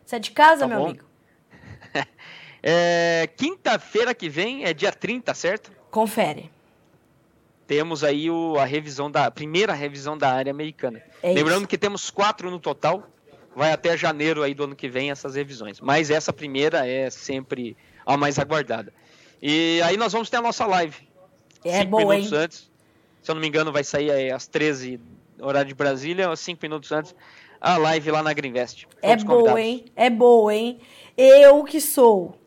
Você 0.06 0.18
é 0.18 0.20
de 0.20 0.30
casa, 0.30 0.60
tá 0.60 0.68
meu 0.68 0.78
bom. 0.78 0.86
amigo? 0.90 1.06
é, 2.62 3.28
Quinta-feira 3.36 4.14
que 4.14 4.30
vem 4.30 4.64
é 4.64 4.76
dia 4.76 4.92
30, 4.92 5.34
certo? 5.34 5.72
Confere. 5.90 6.52
Temos 7.74 8.04
aí 8.04 8.30
o, 8.30 8.56
a 8.60 8.66
revisão 8.66 9.10
da 9.10 9.26
a 9.26 9.32
primeira 9.32 9.74
revisão 9.74 10.16
da 10.16 10.32
área 10.32 10.52
americana. 10.52 11.02
É 11.24 11.34
Lembrando 11.34 11.62
isso. 11.62 11.68
que 11.68 11.78
temos 11.78 12.12
quatro 12.12 12.52
no 12.52 12.60
total. 12.60 13.08
Vai 13.56 13.72
até 13.72 13.98
janeiro 13.98 14.44
aí 14.44 14.54
do 14.54 14.66
ano 14.66 14.76
que 14.76 14.88
vem 14.88 15.10
essas 15.10 15.34
revisões. 15.34 15.82
Mas 15.82 16.12
essa 16.12 16.32
primeira 16.32 16.88
é 16.88 17.10
sempre 17.10 17.76
a 18.06 18.16
mais 18.16 18.38
aguardada. 18.38 18.94
E 19.42 19.82
aí 19.84 19.98
nós 19.98 20.14
vamos 20.14 20.30
ter 20.30 20.38
a 20.38 20.42
nossa 20.42 20.68
live. 20.68 20.96
É 21.66 21.80
cinco 21.80 21.90
boa, 21.90 22.14
minutos 22.14 22.32
hein? 22.32 22.40
antes. 22.40 22.72
Se 23.24 23.32
eu 23.32 23.34
não 23.34 23.42
me 23.42 23.48
engano, 23.48 23.72
vai 23.72 23.84
sair 23.84 24.32
às 24.32 24.46
13 24.46 25.00
horário 25.42 25.70
de 25.70 25.74
Brasília, 25.74 26.36
cinco 26.36 26.60
minutos 26.62 26.92
antes, 26.92 27.16
a 27.60 27.76
live 27.78 28.12
lá 28.12 28.22
na 28.22 28.34
Greenvest. 28.34 28.88
É 29.02 29.16
boa, 29.16 29.60
hein? 29.60 29.86
É 29.96 30.12
boa, 30.12 30.54
hein? 30.54 30.80
Eu 31.18 31.64
que 31.64 31.82
sou 31.82 32.38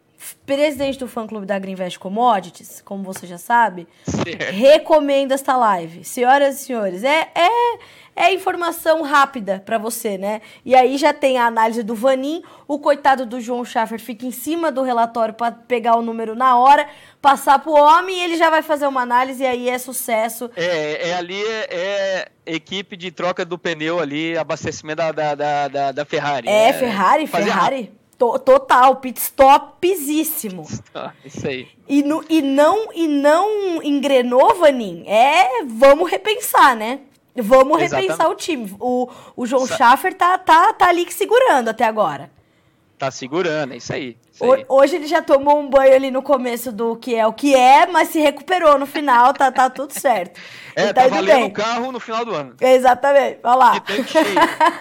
presidente 0.45 0.99
do 0.99 1.07
fã-clube 1.07 1.47
da 1.47 1.59
Greenvest 1.59 1.99
Commodities, 1.99 2.81
como 2.85 3.03
você 3.03 3.27
já 3.27 3.39
sabe, 3.39 3.87
certo. 4.05 4.53
recomendo 4.53 5.33
esta 5.33 5.57
live. 5.57 6.05
Senhoras 6.05 6.61
e 6.61 6.65
senhores, 6.65 7.05
é, 7.05 7.29
é, 7.35 7.79
é 8.17 8.33
informação 8.33 9.03
rápida 9.03 9.63
para 9.65 9.77
você, 9.77 10.17
né? 10.17 10.41
E 10.65 10.75
aí 10.75 10.97
já 10.97 11.13
tem 11.13 11.39
a 11.39 11.47
análise 11.47 11.83
do 11.83 11.95
Vanin, 11.95 12.43
o 12.67 12.79
coitado 12.79 13.27
do 13.27 13.41
João 13.41 13.65
Schaffer 13.65 14.01
fica 14.01 14.25
em 14.25 14.31
cima 14.31 14.73
do 14.73 14.83
relatório 14.83 15.35
para 15.35 15.53
pegar 15.53 15.97
o 15.97 16.03
número 16.03 16.35
na 16.35 16.57
hora, 16.57 16.89
passar 17.21 17.59
pro 17.59 17.73
homem 17.73 18.17
e 18.17 18.23
ele 18.23 18.37
já 18.37 18.49
vai 18.49 18.63
fazer 18.63 18.87
uma 18.87 19.03
análise 19.03 19.43
e 19.43 19.47
aí 19.47 19.69
é 19.69 19.79
sucesso. 19.79 20.51
É, 20.57 21.11
é 21.11 21.15
ali 21.15 21.43
é, 21.43 21.69
é 21.71 22.29
equipe 22.47 22.97
de 22.97 23.11
troca 23.11 23.45
do 23.45 23.59
pneu 23.59 24.01
ali, 24.01 24.37
abastecimento 24.39 24.97
da, 24.97 25.35
da, 25.35 25.69
da, 25.69 25.93
da 25.93 26.05
Ferrari. 26.05 26.49
É, 26.49 26.69
é 26.69 26.73
Ferrari, 26.73 27.27
Ferrari. 27.27 27.96
Total, 28.19 28.97
pit 28.97 29.21
stopzíssimo. 29.21 30.67
Isso 31.25 31.47
aí. 31.47 31.69
E, 31.87 32.03
no, 32.03 32.25
e, 32.29 32.41
não, 32.41 32.93
e 32.95 33.07
não 33.07 33.83
engrenou, 33.83 34.55
Vanin? 34.55 35.05
É, 35.07 35.65
vamos 35.67 36.11
repensar, 36.11 36.75
né? 36.75 37.01
Vamos 37.37 37.83
Exatamente. 37.83 38.11
repensar 38.11 38.31
o 38.31 38.35
time. 38.35 38.75
O, 38.81 39.09
o 39.37 39.47
João 39.47 39.67
Sa 39.67 39.77
Schaffer 39.77 40.15
tá, 40.15 40.39
tá, 40.39 40.73
tá 40.73 40.89
ali 40.89 41.07
segurando 41.13 41.69
até 41.69 41.85
agora. 41.85 42.31
Tá 42.99 43.11
segurando, 43.11 43.75
é 43.75 43.77
isso 43.77 43.93
aí. 43.93 44.17
Hoje 44.69 44.97
ele 44.97 45.07
já 45.07 45.21
tomou 45.21 45.59
um 45.59 45.69
banho 45.69 45.95
ali 45.95 46.11
no 46.11 46.23
começo 46.23 46.73
do 46.73 46.97
que 46.97 47.15
é 47.15 47.27
o 47.27 47.33
que 47.33 47.55
é, 47.55 47.87
mas 47.87 48.09
se 48.09 48.21
recuperou 48.21 48.79
no 48.79 48.87
final, 48.87 49.35
tá, 49.35 49.53
tá 49.53 49.69
tudo 49.69 49.93
certo. 49.93 50.41
É, 50.75 50.93
tá, 50.95 51.03
tá 51.03 51.09
valendo 51.09 51.47
o 51.47 51.53
carro 51.53 51.93
no 51.93 52.01
final 52.01 52.25
do 52.25 52.35
ano. 52.35 52.57
Exatamente, 52.59 53.41
olha 53.43 53.55
lá. 53.55 53.85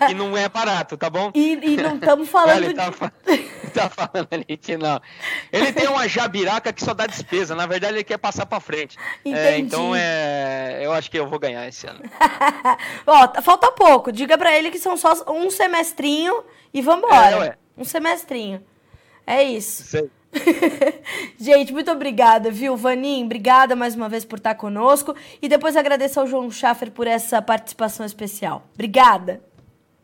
e 0.10 0.14
não 0.14 0.36
é 0.38 0.48
barato, 0.48 0.96
tá 0.96 1.10
bom? 1.10 1.30
E, 1.34 1.60
e 1.62 1.78
não 1.78 1.96
estamos 1.96 2.30
falando... 2.30 2.64
ele 2.64 2.74
tá, 2.74 2.90
de... 2.90 3.38
tá 3.72 3.90
falando 3.90 4.28
ali 4.32 4.58
que 4.58 4.78
não. 4.78 5.02
Ele 5.52 5.74
tem 5.74 5.88
uma 5.88 6.08
jabiraca 6.08 6.72
que 6.72 6.84
só 6.84 6.94
dá 6.94 7.06
despesa, 7.06 7.54
na 7.54 7.66
verdade 7.66 7.96
ele 7.96 8.04
quer 8.04 8.18
passar 8.18 8.46
pra 8.46 8.62
frente. 8.62 8.98
É, 9.26 9.58
então 9.58 9.94
é, 9.94 10.80
eu 10.82 10.94
acho 10.94 11.12
que 11.12 11.20
eu 11.20 11.28
vou 11.28 11.40
ganhar 11.40 11.68
esse 11.68 11.86
ano. 11.86 12.02
Ó, 13.06 13.42
falta 13.42 13.74
pouco, 13.74 14.10
diga 14.10 14.38
pra 14.38 14.58
ele 14.58 14.72
que 14.72 14.80
são 14.80 14.96
só 14.96 15.14
um 15.28 15.50
semestrinho 15.50 16.44
e 16.74 16.82
vambora. 16.82 17.46
É, 17.46 17.65
um 17.78 17.84
semestrinho. 17.84 18.64
É 19.26 19.44
isso. 19.44 19.84
Sei. 19.84 20.10
Gente, 21.40 21.72
muito 21.74 21.92
obrigada, 21.92 22.52
viu, 22.52 22.76
Vanim? 22.76 23.24
Obrigada 23.24 23.76
mais 23.76 23.96
uma 23.96 24.10
vez 24.10 24.26
por 24.26 24.38
estar 24.38 24.56
conosco. 24.56 25.16
E 25.42 25.48
depois 25.48 25.76
agradeço 25.76 26.20
ao 26.20 26.28
João 26.28 26.52
Schaffer 26.52 26.92
por 26.92 27.08
essa 27.08 27.42
participação 27.42 28.06
especial. 28.06 28.68
Obrigada. 28.74 29.42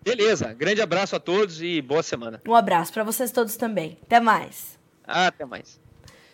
Beleza. 0.03 0.53
Grande 0.53 0.81
abraço 0.81 1.15
a 1.15 1.19
todos 1.19 1.62
e 1.62 1.81
boa 1.81 2.01
semana. 2.01 2.41
Um 2.47 2.55
abraço 2.55 2.91
para 2.91 3.03
vocês 3.03 3.31
todos 3.31 3.55
também. 3.55 3.99
Até 4.03 4.19
mais. 4.19 4.79
Até 5.03 5.45
mais. 5.45 5.79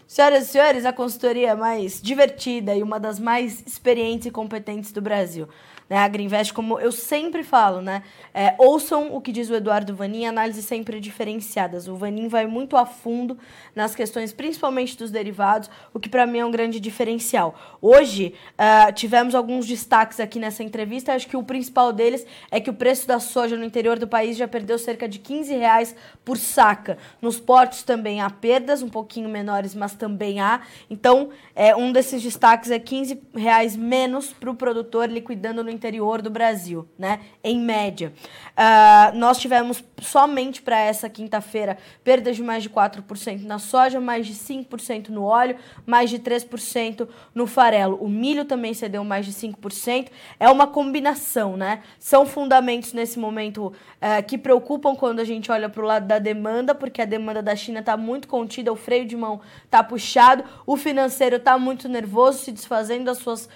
Senhoras 0.07 0.47
e 0.47 0.51
senhores, 0.51 0.85
a 0.85 0.93
consultoria 0.93 1.53
mais 1.53 2.01
divertida 2.01 2.73
e 2.73 2.81
uma 2.81 2.97
das 2.97 3.19
mais 3.19 3.61
experientes 3.67 4.27
e 4.27 4.31
competentes 4.31 4.93
do 4.93 5.01
Brasil. 5.01 5.49
Né? 5.89 5.97
A 5.97 6.07
Greenvest, 6.07 6.53
como 6.53 6.79
eu 6.79 6.91
sempre 6.91 7.43
falo, 7.43 7.81
né? 7.81 8.03
É, 8.33 8.53
ouçam 8.57 9.15
o 9.15 9.21
que 9.21 9.31
diz 9.31 9.49
o 9.49 9.55
Eduardo 9.55 9.95
Vanin, 9.95 10.25
análises 10.25 10.65
sempre 10.65 10.99
diferenciadas. 10.99 11.87
O 11.87 11.95
Vanin 11.95 12.27
vai 12.27 12.45
muito 12.45 12.75
a 12.75 12.85
fundo 12.85 13.37
nas 13.73 13.95
questões, 13.95 14.33
principalmente 14.33 14.97
dos 14.97 15.11
derivados, 15.11 15.69
o 15.93 15.99
que 15.99 16.09
para 16.09 16.27
mim 16.27 16.39
é 16.39 16.45
um 16.45 16.51
grande 16.51 16.79
diferencial. 16.79 17.55
Hoje, 17.81 18.33
uh, 18.53 18.91
tivemos 18.91 19.33
alguns 19.33 19.65
destaques 19.65 20.19
aqui 20.19 20.39
nessa 20.39 20.61
entrevista. 20.61 21.13
Acho 21.13 21.27
que 21.27 21.37
o 21.37 21.43
principal 21.43 21.93
deles 21.93 22.25
é 22.51 22.59
que 22.59 22.69
o 22.69 22.73
preço 22.73 23.07
da 23.07 23.19
soja 23.19 23.55
no 23.55 23.63
interior 23.63 23.97
do 23.97 24.07
país 24.07 24.35
já 24.35 24.47
perdeu 24.47 24.77
cerca 24.77 25.07
de 25.07 25.19
15 25.19 25.55
reais 25.55 25.95
por 26.25 26.37
saca. 26.37 26.97
Nos 27.21 27.39
portos 27.39 27.83
também 27.83 28.19
há 28.19 28.29
perdas, 28.29 28.81
um 28.81 28.89
pouquinho 28.89 29.29
menores, 29.29 29.73
mas 29.73 29.93
também 29.93 30.41
há. 30.41 30.61
Então, 30.89 31.29
é, 31.55 31.75
um 31.75 31.91
desses 31.91 32.21
destaques 32.21 32.71
é 32.71 32.79
15 32.79 33.21
reais 33.33 33.75
menos 33.75 34.33
para 34.33 34.51
o 34.51 34.55
produtor 34.55 35.09
liquidando 35.09 35.63
no 35.63 35.76
interior 35.77 36.21
do 36.21 36.29
Brasil, 36.29 36.87
né? 36.97 37.21
Em 37.43 37.59
média. 37.59 38.11
Uh, 38.49 39.15
nós 39.17 39.37
tivemos 39.37 39.83
somente 40.01 40.61
para 40.61 40.79
essa 40.79 41.07
quinta-feira 41.09 41.77
perdas 42.03 42.35
de 42.35 42.43
mais 42.43 42.63
de 42.63 42.69
4% 42.69 43.43
na 43.43 43.59
soja, 43.59 43.99
mais 43.99 44.25
de 44.27 44.33
5% 44.33 45.09
no 45.09 45.23
óleo, 45.23 45.55
mais 45.85 46.09
de 46.09 46.19
3% 46.19 47.07
no 47.33 47.47
farelo. 47.47 47.97
O 48.01 48.09
milho 48.09 48.45
também 48.45 48.73
cedeu 48.73 49.03
mais 49.03 49.25
de 49.25 49.31
5%. 49.31 50.09
É 50.39 50.49
uma 50.49 50.67
combinação, 50.67 51.55
né? 51.55 51.83
São 51.99 52.25
fundamentos 52.25 52.93
nesse 52.93 53.19
momento 53.19 53.67
uh, 53.67 54.23
que 54.27 54.37
preocupam 54.37 54.95
quando 54.95 55.19
a 55.19 55.23
gente 55.23 55.51
olha 55.51 55.69
para 55.69 55.81
o 55.81 55.85
lado 55.85 56.07
da 56.07 56.19
demanda, 56.19 56.73
porque 56.73 57.01
a 57.01 57.05
demanda 57.05 57.41
da 57.41 57.55
China 57.55 57.79
está 57.79 57.95
muito 57.95 58.27
contida, 58.27 58.73
o 58.73 58.75
freio 58.75 59.05
de 59.05 59.15
mão 59.15 59.39
está 59.63 59.83
puxado, 59.83 60.43
o 60.65 60.75
financeiro 60.75 61.35
está 61.35 61.57
muito 61.57 61.87
nervoso, 61.87 62.39
se 62.39 62.51
desfazendo 62.51 63.05
das 63.05 63.19
suas 63.19 63.47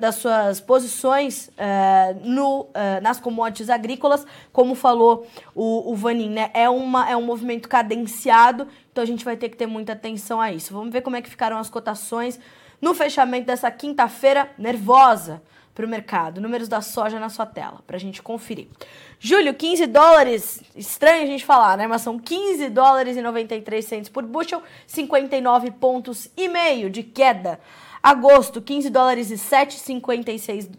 das 0.00 0.16
suas 0.16 0.60
posições 0.60 1.48
uh, 1.48 2.28
no, 2.28 2.62
uh, 2.62 3.00
nas 3.00 3.20
commodities 3.20 3.70
agrícolas, 3.70 4.26
como 4.52 4.74
falou 4.74 5.26
o, 5.54 5.92
o 5.92 5.94
Vanin, 5.94 6.30
né? 6.30 6.50
É, 6.52 6.68
uma, 6.68 7.08
é 7.08 7.16
um 7.16 7.24
movimento 7.24 7.68
cadenciado, 7.68 8.66
então 8.90 9.02
a 9.02 9.06
gente 9.06 9.24
vai 9.24 9.36
ter 9.36 9.48
que 9.48 9.56
ter 9.56 9.66
muita 9.66 9.92
atenção 9.92 10.40
a 10.40 10.52
isso. 10.52 10.72
Vamos 10.74 10.92
ver 10.92 11.02
como 11.02 11.16
é 11.16 11.22
que 11.22 11.30
ficaram 11.30 11.56
as 11.56 11.70
cotações 11.70 12.38
no 12.80 12.94
fechamento 12.94 13.46
dessa 13.46 13.70
quinta-feira 13.70 14.50
nervosa 14.58 15.40
para 15.74 15.86
o 15.86 15.88
mercado. 15.88 16.40
Números 16.40 16.68
da 16.68 16.80
soja 16.80 17.18
na 17.20 17.28
sua 17.28 17.46
tela, 17.46 17.80
para 17.86 17.96
a 17.96 18.00
gente 18.00 18.20
conferir. 18.22 18.68
Julho, 19.18 19.54
15 19.54 19.86
dólares, 19.86 20.62
estranho 20.74 21.22
a 21.22 21.26
gente 21.26 21.44
falar, 21.44 21.78
né? 21.78 21.86
Mas 21.86 22.02
são 22.02 22.18
15 22.18 22.68
dólares 22.70 23.16
e 23.16 23.22
93 23.22 23.84
centos 23.84 24.08
por 24.08 24.24
bushel, 24.24 24.62
59 24.86 25.70
pontos 25.72 26.28
e 26.36 26.48
meio 26.48 26.90
de 26.90 27.02
queda. 27.02 27.60
Agosto, 28.02 28.62
15 28.62 28.90
dólares 28.90 29.30
e 29.30 29.34
7,56 29.34 30.70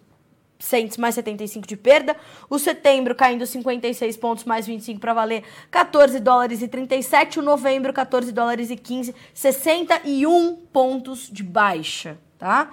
cents 0.62 0.98
mais 0.98 1.16
75 1.16 1.68
de 1.68 1.76
perda. 1.76 2.16
O 2.50 2.58
setembro 2.58 3.16
caindo 3.16 3.46
56 3.46 4.18
pontos 4.18 4.44
mais 4.44 4.66
25 4.66 5.00
para 5.00 5.14
valer 5.14 5.44
14 5.70 6.20
dólares 6.20 6.62
e 6.62 6.68
37. 6.68 7.40
O 7.40 7.42
novembro 7.42 7.94
14 7.94 8.32
dólares 8.32 8.70
e 8.70 8.76
15, 8.76 9.14
61 9.34 10.56
pontos 10.72 11.30
de 11.30 11.44
baixa, 11.44 12.18
tá? 12.38 12.72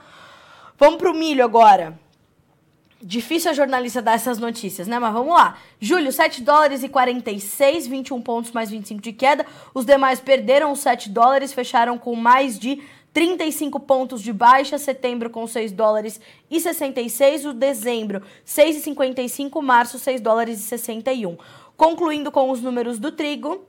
Vamos 0.79 0.99
pro 0.99 1.15
milho 1.15 1.45
agora. 1.45 1.99
Difícil 3.01 3.53
a 3.53 3.55
jornalista 3.55 4.03
dar 4.03 4.15
essas 4.15 4.39
notícias, 4.39 4.89
né? 4.89 4.99
Mas 4.99 5.13
vamos 5.13 5.33
lá. 5.33 5.57
Julho, 5.81 6.11
7 6.11 6.43
dólares 6.43 6.83
e 6.83 6.89
46, 6.89 7.87
21 7.87 8.21
pontos 8.21 8.51
mais 8.51 8.71
25 8.71 9.01
de 9.01 9.13
queda. 9.13 9.47
Os 9.73 9.85
demais 9.85 10.19
perderam 10.19 10.73
os 10.73 10.81
7 10.81 11.09
dólares, 11.09 11.53
fecharam 11.53 11.97
com 11.97 12.17
mais 12.17 12.59
de 12.59 12.83
35 13.19 13.81
pontos 13.81 14.23
de 14.23 14.33
baixa, 14.33 14.79
setembro 14.79 15.29
com 15.29 15.45
6 15.45 15.73
dólares 15.73 16.21
e 16.49 16.61
66, 16.61 17.47
o 17.47 17.53
dezembro 17.53 18.23
6,55, 18.47 19.61
março 19.61 19.99
6 19.99 20.21
dólares 20.21 20.61
e 20.61 20.63
61. 20.63 21.37
Concluindo 21.77 22.31
com 22.31 22.49
os 22.49 22.63
números 22.63 22.97
do 23.01 23.11
trigo, 23.11 23.67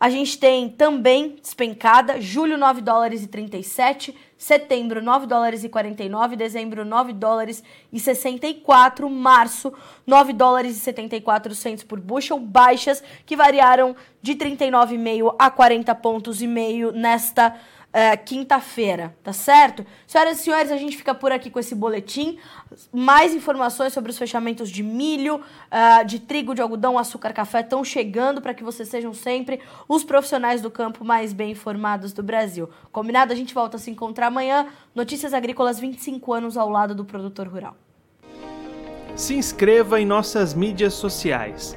a 0.00 0.10
gente 0.10 0.36
tem 0.36 0.68
também 0.68 1.36
despencada, 1.40 2.20
julho 2.20 2.58
9 2.58 2.80
dólares 2.80 3.22
e 3.22 3.28
37, 3.28 4.16
setembro 4.36 5.00
9 5.00 5.26
dólares 5.26 5.62
e 5.62 5.68
49, 5.68 6.34
dezembro 6.34 6.84
9 6.84 7.12
dólares 7.12 7.62
e 7.92 8.00
64, 8.00 9.08
março 9.08 9.72
9 10.04 10.32
dólares 10.32 10.76
e 10.76 10.80
74 10.80 11.54
centos 11.54 11.84
por 11.84 12.00
bushel, 12.00 12.40
baixas 12.40 13.00
que 13.24 13.36
variaram 13.36 13.94
de 14.20 14.34
39,5 14.34 15.36
a 15.38 15.50
40 15.52 15.94
pontos 15.94 16.42
e 16.42 16.48
meio 16.48 16.90
nesta 16.90 17.56
é, 17.98 18.16
quinta-feira, 18.16 19.12
tá 19.24 19.32
certo? 19.32 19.84
Senhoras 20.06 20.38
e 20.38 20.42
senhores, 20.44 20.70
a 20.70 20.76
gente 20.76 20.96
fica 20.96 21.12
por 21.12 21.32
aqui 21.32 21.50
com 21.50 21.58
esse 21.58 21.74
boletim. 21.74 22.38
Mais 22.92 23.34
informações 23.34 23.92
sobre 23.92 24.12
os 24.12 24.16
fechamentos 24.16 24.70
de 24.70 24.84
milho, 24.84 25.38
uh, 25.40 26.04
de 26.06 26.20
trigo, 26.20 26.54
de 26.54 26.62
algodão, 26.62 26.96
açúcar, 26.96 27.32
café 27.32 27.58
estão 27.58 27.82
chegando 27.82 28.40
para 28.40 28.54
que 28.54 28.62
vocês 28.62 28.88
sejam 28.88 29.12
sempre 29.12 29.58
os 29.88 30.04
profissionais 30.04 30.62
do 30.62 30.70
campo 30.70 31.04
mais 31.04 31.32
bem 31.32 31.50
informados 31.50 32.12
do 32.12 32.22
Brasil. 32.22 32.70
Combinado? 32.92 33.32
A 33.32 33.36
gente 33.36 33.52
volta 33.52 33.78
a 33.78 33.80
se 33.80 33.90
encontrar 33.90 34.28
amanhã. 34.28 34.68
Notícias 34.94 35.34
Agrícolas 35.34 35.80
25 35.80 36.32
anos 36.32 36.56
ao 36.56 36.70
lado 36.70 36.94
do 36.94 37.04
produtor 37.04 37.48
rural. 37.48 37.76
Se 39.16 39.34
inscreva 39.34 40.00
em 40.00 40.06
nossas 40.06 40.54
mídias 40.54 40.94
sociais. 40.94 41.76